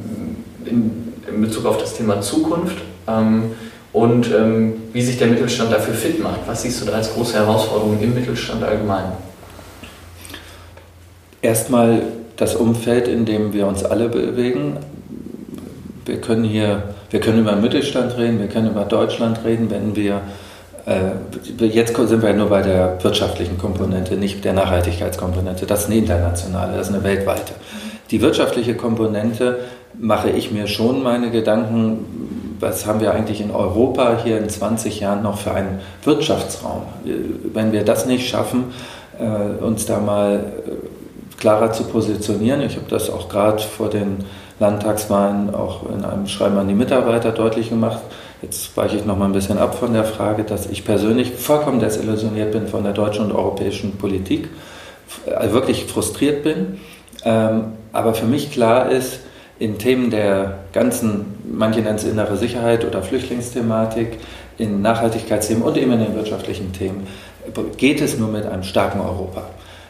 [0.64, 2.76] in, in, Bezug auf das Thema Zukunft
[3.08, 3.52] ähm,
[3.92, 6.40] und ähm, wie sich der Mittelstand dafür fit macht?
[6.46, 9.06] Was siehst du da als große Herausforderungen im Mittelstand allgemein?
[11.42, 12.02] Erstmal
[12.36, 14.76] das Umfeld, in dem wir uns alle bewegen.
[16.04, 19.96] Wir können hier, wir können über den Mittelstand reden, wir können über Deutschland reden, wenn
[19.96, 20.20] wir
[21.58, 25.66] jetzt sind wir nur bei der wirtschaftlichen Komponente, nicht der Nachhaltigkeitskomponente.
[25.66, 27.54] Das ist eine internationale, das ist eine weltweite.
[28.10, 29.58] Die wirtschaftliche Komponente
[29.98, 35.00] mache ich mir schon meine Gedanken, was haben wir eigentlich in Europa hier in 20
[35.00, 36.82] Jahren noch für einen Wirtschaftsraum?
[37.52, 38.66] Wenn wir das nicht schaffen,
[39.18, 44.24] äh, uns da mal äh, klarer zu positionieren, ich habe das auch gerade vor den
[44.58, 48.00] Landtagswahlen auch in einem Schreiben an die Mitarbeiter deutlich gemacht,
[48.42, 51.80] Jetzt weiche ich noch mal ein bisschen ab von der Frage, dass ich persönlich vollkommen
[51.80, 54.48] desillusioniert bin von der deutschen und europäischen Politik,
[55.24, 56.78] äh, wirklich frustriert bin.
[57.24, 59.20] Ähm, aber für mich klar ist,
[59.58, 64.18] in Themen der ganzen, manche nennen es innere Sicherheit oder Flüchtlingsthematik,
[64.58, 67.06] in Nachhaltigkeitsthemen und eben in den wirtschaftlichen Themen,
[67.78, 69.44] geht es nur mit einem starken Europa.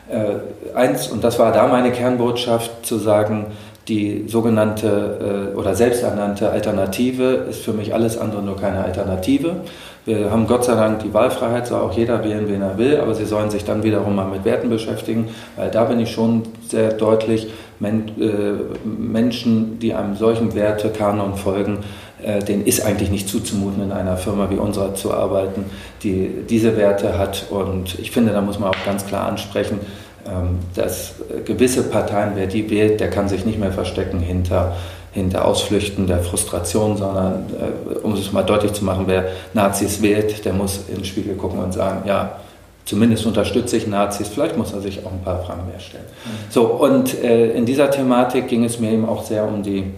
[0.09, 3.47] Äh, eins, und das war da meine Kernbotschaft, zu sagen,
[3.89, 9.57] die sogenannte äh, oder selbsternannte Alternative ist für mich alles andere nur keine Alternative.
[10.05, 13.15] Wir haben Gott sei Dank die Wahlfreiheit, soll auch jeder wählen, wen er will, aber
[13.15, 16.93] sie sollen sich dann wiederum mal mit Werten beschäftigen, weil da bin ich schon sehr
[16.93, 21.79] deutlich, Men äh, Menschen, die einem solchen Wertekanon folgen,
[22.23, 25.67] äh, denen ist eigentlich nicht zuzumuten, in einer Firma wie unserer zu arbeiten,
[26.03, 27.47] die diese Werte hat.
[27.51, 29.81] Und ich finde, da muss man auch ganz klar ansprechen,
[30.75, 31.15] dass
[31.45, 34.77] gewisse Parteien, wer die wählt, der kann sich nicht mehr verstecken hinter,
[35.13, 40.45] hinter Ausflüchten der Frustration, sondern äh, um es mal deutlich zu machen, wer Nazis wählt,
[40.45, 42.41] der muss in den Spiegel gucken und sagen, ja,
[42.85, 46.05] zumindest unterstütze ich Nazis, vielleicht muss er sich auch ein paar Fragen mehr stellen.
[46.05, 46.51] Mhm.
[46.51, 49.93] So, und äh, in dieser Thematik ging es mir eben auch sehr um die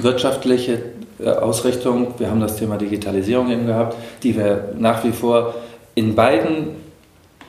[0.00, 0.78] wirtschaftliche
[1.18, 2.14] äh, Ausrichtung.
[2.18, 5.54] Wir haben das Thema Digitalisierung eben gehabt, die wir nach wie vor
[5.94, 6.82] in beiden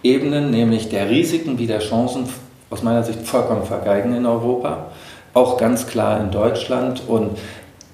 [0.04, 2.26] Ebenen, nämlich der Risiken wie der Chancen,
[2.70, 4.88] aus meiner Sicht vollkommen vergeigen in Europa,
[5.34, 7.38] auch ganz klar in Deutschland und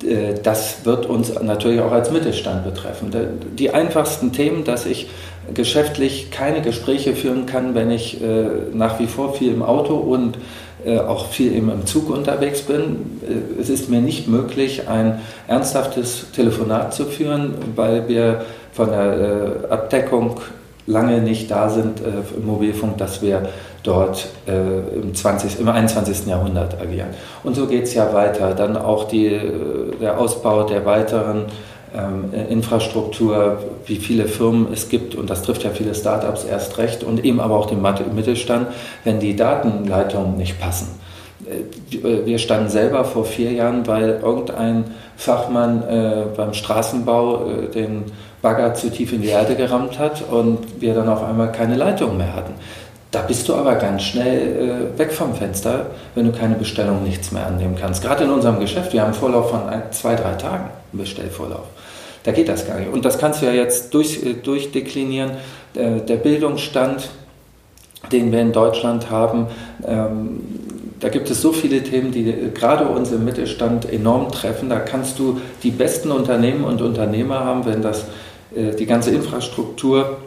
[0.03, 3.11] äh, das wird uns natürlich auch als Mittelstand betreffen.
[3.57, 5.09] Die einfachsten Themen, dass ich
[5.53, 10.37] geschäftlich keine Gespräche führen kann, wenn ich äh, nach wie vor viel im Auto und
[10.85, 13.19] äh, auch viel im Zug unterwegs bin.
[13.59, 20.39] Es ist mir nicht möglich, ein ernsthaftes Telefonat zu führen, weil wir von der Abdeckung
[20.89, 23.47] lange nicht da sind äh, im Mobilfunk, dass wir
[23.83, 26.25] dort äh, im, 20, im 21.
[26.25, 27.09] Jahrhundert agieren.
[27.43, 28.53] Und so geht es ja weiter.
[28.55, 31.45] Dann auch die, äh, der Ausbau der weiteren
[31.95, 37.03] ähm, Infrastruktur, wie viele Firmen es gibt, und das trifft ja viele Startups erst recht,
[37.03, 38.67] und eben aber auch den Mittelstand,
[39.03, 40.99] wenn die Datenleitungen nicht passen.
[41.89, 44.83] Wir standen selber vor vier Jahren, weil irgendein
[45.17, 45.83] Fachmann
[46.37, 48.03] beim Straßenbau den
[48.41, 52.17] Bagger zu tief in die Erde gerammt hat und wir dann auf einmal keine Leitung
[52.17, 52.53] mehr hatten.
[53.11, 57.31] Da bist du aber ganz schnell äh, weg vom Fenster, wenn du keine Bestellung, nichts
[57.31, 58.03] mehr annehmen kannst.
[58.03, 61.65] Gerade in unserem Geschäft, wir haben einen Vorlauf von ein, zwei, drei Tagen, einen Bestellvorlauf.
[62.23, 62.91] Da geht das gar nicht.
[62.91, 65.31] Und das kannst du ja jetzt durch, äh, durchdeklinieren.
[65.73, 67.09] Äh, der Bildungsstand,
[68.11, 69.47] den wir in Deutschland haben,
[69.87, 70.41] ähm,
[70.99, 74.69] da gibt es so viele Themen, die äh, gerade uns im Mittelstand enorm treffen.
[74.69, 78.05] Da kannst du die besten Unternehmen und Unternehmer haben, wenn das
[78.51, 80.17] die ganze Infrastruktur,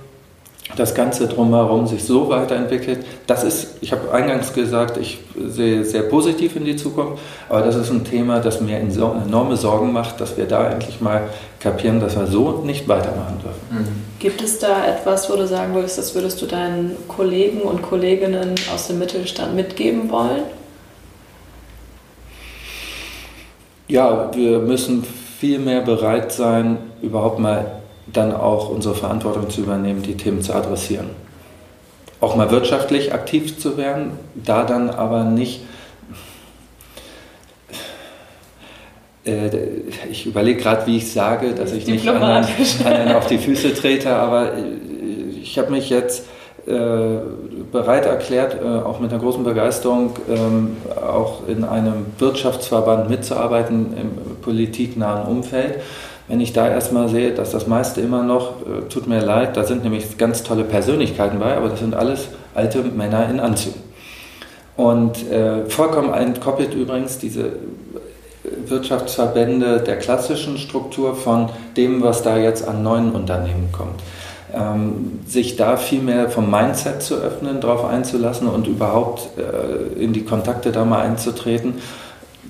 [0.77, 3.05] das Ganze drumherum sich so weiterentwickelt.
[3.27, 5.19] Das ist, ich habe eingangs gesagt, ich
[5.49, 9.93] sehe sehr positiv in die Zukunft, aber das ist ein Thema, das mir enorme Sorgen
[9.93, 11.29] macht, dass wir da endlich mal
[11.61, 13.83] kapieren, dass wir so nicht weitermachen dürfen.
[13.83, 14.03] Mhm.
[14.19, 18.55] Gibt es da etwas, wo du sagen würdest, das würdest du deinen Kollegen und Kolleginnen
[18.73, 20.45] aus dem Mittelstand mitgeben wollen?
[23.89, 25.05] Ja, wir müssen
[25.39, 27.82] viel mehr bereit sein, überhaupt mal
[28.13, 31.11] dann auch unsere Verantwortung zu übernehmen, die Themen zu adressieren.
[32.21, 35.63] Auch mal wirtschaftlich aktiv zu werden, da dann aber nicht.
[39.25, 39.51] Äh,
[40.11, 42.45] ich überlege gerade, wie ich sage, dass ich nicht anderen,
[42.85, 44.63] anderen auf die Füße trete, aber äh,
[45.43, 46.27] ich habe mich jetzt
[46.65, 47.19] äh,
[47.73, 54.37] bereit erklärt, äh, auch mit einer großen Begeisterung, ähm, auch in einem Wirtschaftsverband mitzuarbeiten im
[54.43, 55.81] politiknahen Umfeld.
[56.33, 59.65] Wenn ich da erstmal sehe, dass das meiste immer noch, äh, tut mir leid, da
[59.65, 63.83] sind nämlich ganz tolle Persönlichkeiten bei, aber das sind alles alte Männer in Anzügen.
[64.75, 67.53] Und äh, vollkommen entkoppelt übrigens diese
[68.65, 74.01] Wirtschaftsverbände der klassischen Struktur von dem, was da jetzt an neuen Unternehmen kommt.
[74.55, 80.15] Ähm, sich da viel mehr vom Mindset zu öffnen, darauf einzulassen und überhaupt äh, in
[80.15, 81.75] die Kontakte da mal einzutreten.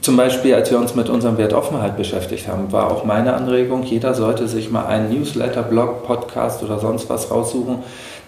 [0.03, 3.85] Zum Beispiel, als wir uns mit unserem Wert Offenheit beschäftigt haben, war auch meine Anregung,
[3.85, 7.79] jeder sollte sich mal einen Newsletter, Blog, Podcast oder sonst was raussuchen,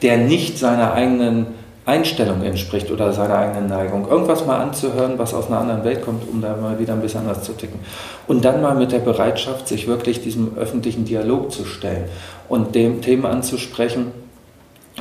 [0.00, 1.46] der nicht seiner eigenen
[1.84, 4.08] Einstellung entspricht oder seiner eigenen Neigung.
[4.08, 7.22] Irgendwas mal anzuhören, was aus einer anderen Welt kommt, um da mal wieder ein bisschen
[7.22, 7.80] anders zu ticken.
[8.28, 12.04] Und dann mal mit der Bereitschaft, sich wirklich diesem öffentlichen Dialog zu stellen
[12.48, 14.12] und dem Themen anzusprechen,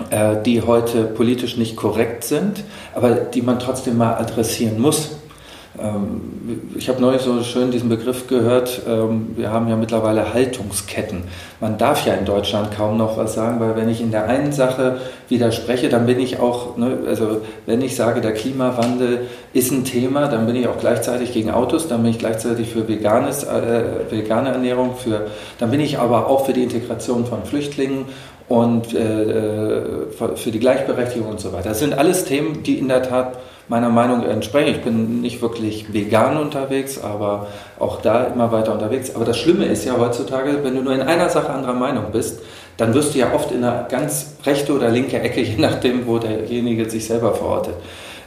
[0.10, 2.64] äh, die heute politisch nicht korrekt sind,
[2.96, 5.18] aber die man trotzdem mal adressieren muss.
[5.80, 6.22] Ähm,
[6.76, 11.24] ich habe neulich so schön diesen Begriff gehört, ähm, wir haben ja mittlerweile Haltungsketten.
[11.60, 14.52] Man darf ja in Deutschland kaum noch was sagen, weil wenn ich in der einen
[14.52, 14.98] Sache
[15.30, 19.22] widerspreche, dann bin ich auch, ne, also wenn ich sage, der Klimawandel
[19.54, 22.88] ist ein Thema, dann bin ich auch gleichzeitig gegen Autos, dann bin ich gleichzeitig für
[22.88, 28.06] veganes, äh, vegane Ernährung, für, dann bin ich aber auch für die Integration von Flüchtlingen
[28.48, 29.82] und äh, äh
[30.36, 31.70] für die Gleichberechtigung und so weiter.
[31.70, 33.38] Das sind alles Themen, die in der Tat
[33.68, 34.76] meiner Meinung entsprechen.
[34.76, 37.48] Ich bin nicht wirklich vegan unterwegs, aber
[37.80, 39.16] auch da immer weiter unterwegs.
[39.16, 42.42] Aber das Schlimme ist ja heutzutage, wenn du nur in einer Sache anderer Meinung bist,
[42.78, 46.20] dann wirst du ja oft in eine ganz rechte oder linke Ecke, je nachdem, wo
[46.20, 47.76] derjenige sich selber verortet,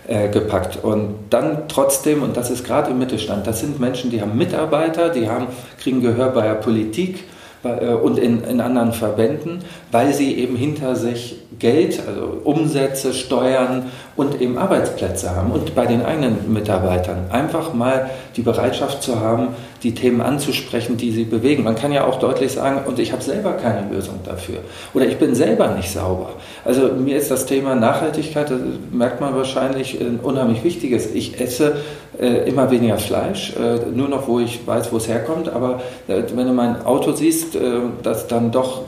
[0.09, 0.79] äh, gepackt.
[0.83, 5.11] Und dann trotzdem, und das ist gerade im Mittelstand, das sind Menschen, die haben Mitarbeiter,
[5.11, 5.49] die haben,
[5.81, 7.25] kriegen Gehör bei der Politik
[7.65, 13.91] äh, und in, in anderen Verbänden, weil sie eben hinter sich Geld, also Umsätze, Steuern
[14.17, 19.49] und eben Arbeitsplätze haben und bei den eigenen Mitarbeitern einfach mal die Bereitschaft zu haben,
[19.83, 21.63] die Themen anzusprechen, die sie bewegen.
[21.63, 24.59] Man kann ja auch deutlich sagen, und ich habe selber keine Lösung dafür
[24.95, 26.31] oder ich bin selber nicht sauber.
[26.65, 28.61] Also mir ist das Thema Nachhaltigkeit, das
[28.91, 31.15] merkt man wahrscheinlich, ein unheimlich wichtiges.
[31.15, 31.77] Ich esse
[32.19, 36.23] äh, immer weniger Fleisch, äh, nur noch, wo ich weiß, wo es herkommt, aber äh,
[36.35, 38.87] wenn du mein Auto siehst, äh, das dann doch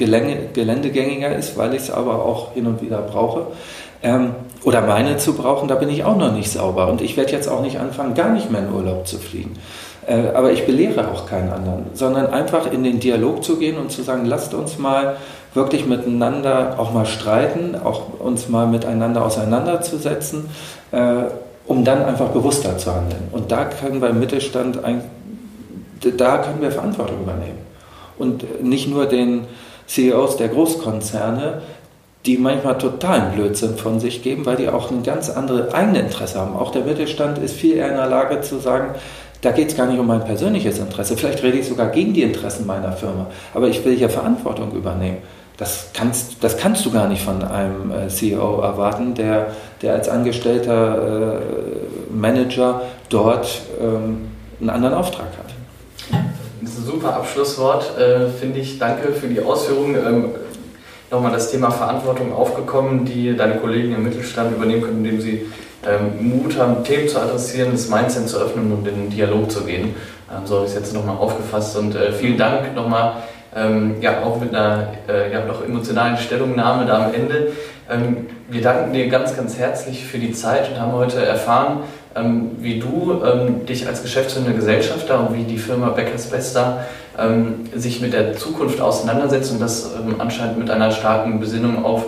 [0.90, 3.46] gelänge, geländegängiger ist, weil ich es aber auch hin und wieder brauche,
[4.02, 4.30] ähm,
[4.64, 6.88] oder meine zu brauchen, da bin ich auch noch nicht sauber.
[6.88, 9.56] Und ich werde jetzt auch nicht anfangen, gar nicht mehr in Urlaub zu fliegen.
[10.06, 13.90] Äh, aber ich belehre auch keinen anderen, sondern einfach in den Dialog zu gehen und
[13.90, 15.16] zu sagen, lasst uns mal
[15.54, 20.48] wirklich miteinander auch mal streiten, auch uns mal miteinander auseinanderzusetzen,
[20.92, 21.24] äh,
[21.66, 23.28] um dann einfach bewusster zu handeln.
[23.32, 25.02] Und da können wir im Mittelstand, ein,
[26.16, 27.58] da können wir Verantwortung übernehmen.
[28.18, 29.44] Und nicht nur den
[29.88, 31.62] CEOs der Großkonzerne,
[32.26, 36.38] die manchmal totalen Blödsinn von sich geben, weil die auch ein ganz anderes eigene Interesse
[36.38, 36.56] haben.
[36.56, 38.94] Auch der Mittelstand ist viel eher in der Lage zu sagen,
[39.40, 41.16] da geht es gar nicht um mein persönliches Interesse.
[41.16, 45.18] Vielleicht rede ich sogar gegen die Interessen meiner Firma, aber ich will hier Verantwortung übernehmen.
[45.56, 49.48] Das kannst, das kannst du gar nicht von einem äh, CEO erwarten, der,
[49.82, 54.28] der als angestellter äh, Manager dort ähm,
[54.60, 55.47] einen anderen Auftrag hat.
[56.60, 58.78] Das ist ein super Abschlusswort, äh, finde ich.
[58.78, 59.94] Danke für die Ausführungen.
[59.94, 60.30] Ähm,
[61.10, 65.46] nochmal das Thema Verantwortung aufgekommen, die deine Kollegen im Mittelstand übernehmen können, indem sie
[65.86, 69.64] ähm, Mut haben, Themen zu adressieren, das Mindset zu öffnen und in den Dialog zu
[69.64, 69.94] gehen.
[70.30, 73.22] Ähm, so habe ich es jetzt nochmal aufgefasst und äh, vielen Dank nochmal,
[73.54, 77.52] ähm, ja, auch mit einer äh, ja, noch emotionalen Stellungnahme da am Ende.
[77.88, 81.80] Ähm, wir danken dir ganz, ganz herzlich für die Zeit und haben heute erfahren,
[82.14, 86.84] ähm, wie du ähm, dich als geschäftsführender Gesellschafter und wie die Firma Beckers Bester
[87.74, 92.04] sich mit der Zukunft auseinandersetzt und das anscheinend mit einer starken Besinnung auf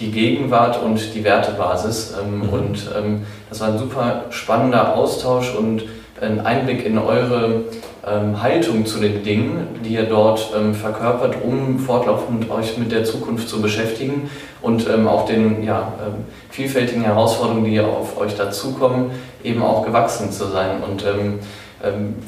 [0.00, 2.14] die Gegenwart und die Wertebasis.
[2.20, 2.48] Ähm, mhm.
[2.48, 5.84] Und ähm, das war ein super spannender Austausch und
[6.20, 7.64] ein Einblick in eure
[8.06, 13.04] ähm, Haltung zu den Dingen, die ihr dort ähm, verkörpert, um fortlaufend euch mit der
[13.04, 14.30] Zukunft zu beschäftigen
[14.62, 19.10] und ähm, auch den ja, ähm, vielfältigen Herausforderungen, die auf euch dazukommen,
[19.42, 20.82] eben auch gewachsen zu sein.
[20.82, 21.04] Und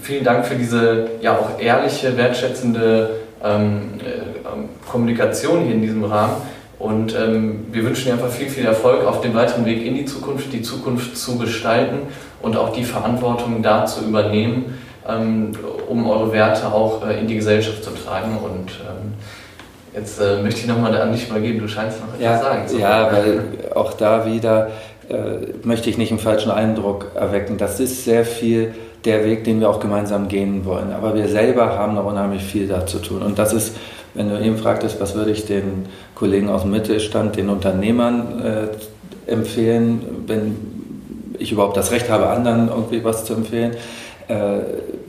[0.03, 3.11] vielen Dank für diese ja auch ehrliche, wertschätzende
[3.43, 3.59] äh,
[4.91, 6.35] Kommunikation hier in diesem Rahmen.
[6.79, 10.05] Und ähm, wir wünschen dir einfach viel, viel Erfolg auf dem weiteren Weg in die
[10.05, 11.99] Zukunft, die Zukunft zu gestalten
[12.41, 15.53] und auch die Verantwortung da zu übernehmen, ähm,
[15.89, 18.39] um eure Werte auch äh, in die Gesellschaft zu tragen.
[18.39, 19.15] Und ähm,
[19.93, 22.69] jetzt äh, möchte ich nochmal an dich mal geben, du scheinst noch etwas ja, sagen
[22.69, 23.41] zu Ja, weil
[23.75, 24.71] auch da wieder
[25.09, 27.59] äh, möchte ich nicht einen falschen Eindruck erwecken.
[27.59, 28.75] Das ist sehr viel
[29.05, 30.93] der Weg, den wir auch gemeinsam gehen wollen.
[30.93, 33.23] Aber wir selber haben noch unheimlich viel da zu tun.
[33.23, 33.77] Und das ist
[34.19, 39.31] wenn du eben fragtest, was würde ich den Kollegen aus dem Mittelstand, den Unternehmern äh,
[39.31, 40.57] empfehlen, wenn
[41.39, 43.77] ich überhaupt das Recht habe, anderen irgendwie was zu empfehlen.
[44.27, 44.59] Äh,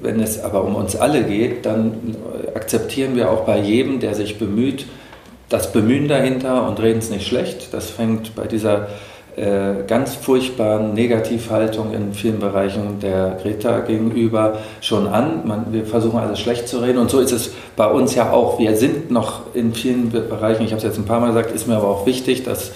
[0.04, 2.16] wenn es aber um uns alle geht, dann
[2.54, 4.86] akzeptieren wir auch bei jedem, der sich bemüht,
[5.50, 7.74] das Bemühen dahinter und reden es nicht schlecht.
[7.74, 8.90] Das fängt bei dieser
[9.88, 15.48] ganz furchtbaren Negativhaltung in vielen Bereichen der Greta gegenüber schon an.
[15.48, 18.60] Man, wir versuchen alles schlecht zu reden und so ist es bei uns ja auch.
[18.60, 21.68] Wir sind noch in vielen Bereichen, ich habe es jetzt ein paar Mal gesagt, ist
[21.68, 22.72] mir aber auch wichtig, dass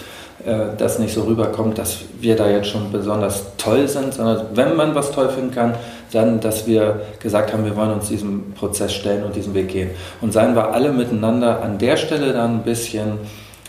[0.46, 4.76] äh, das nicht so rüberkommt, dass wir da jetzt schon besonders toll sind, sondern wenn
[4.76, 5.76] man was toll finden kann,
[6.12, 9.92] dann, dass wir gesagt haben, wir wollen uns diesem Prozess stellen und diesen Weg gehen.
[10.22, 13.20] Und seien wir alle miteinander an der Stelle dann ein bisschen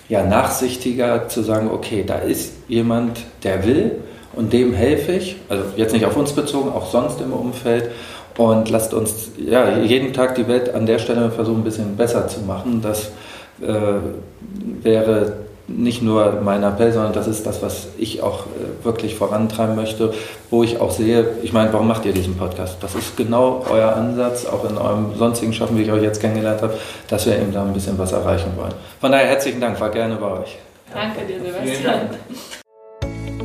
[0.09, 3.93] ja, nachsichtiger zu sagen, okay, da ist jemand, der will
[4.35, 7.91] und dem helfe ich, also jetzt nicht auf uns bezogen, auch sonst im Umfeld
[8.37, 12.27] und lasst uns ja, jeden Tag die Welt an der Stelle versuchen, ein bisschen besser
[12.29, 12.81] zu machen.
[12.83, 13.11] Das
[13.63, 15.33] äh, wäre
[15.67, 20.13] nicht nur mein Appell, sondern das ist das, was ich auch äh, wirklich vorantreiben möchte,
[20.51, 22.77] wo ich auch sehe, ich meine, warum macht ihr diesen Podcast?
[22.81, 26.63] Das ist genau euer Ansatz, auch in eurem sonstigen Schaffen, wie ich euch jetzt kennengelernt
[26.63, 26.75] habe,
[27.09, 28.75] dass wir eben da ein bisschen was erreichen wollen.
[29.01, 30.59] Von daher herzlichen Dank, war gerne bei euch.
[30.93, 32.11] Danke dir, Sebastian.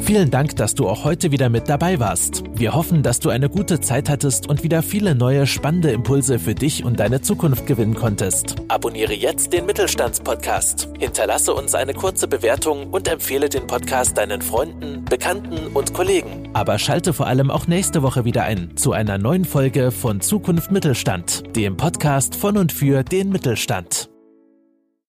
[0.02, 2.43] Vielen Dank, dass du auch heute wieder mit dabei warst.
[2.54, 6.56] Wir hoffen, dass du eine gute Zeit hattest und wieder viele neue spannende Impulse für
[6.56, 8.56] dich und deine Zukunft gewinnen konntest.
[8.70, 10.89] Abonniere jetzt den Mittelstandspodcast.
[10.97, 16.50] Hinterlasse uns eine kurze Bewertung und empfehle den Podcast deinen Freunden, Bekannten und Kollegen.
[16.54, 20.72] Aber schalte vor allem auch nächste Woche wieder ein zu einer neuen Folge von Zukunft
[20.72, 24.09] Mittelstand, dem Podcast von und für den Mittelstand.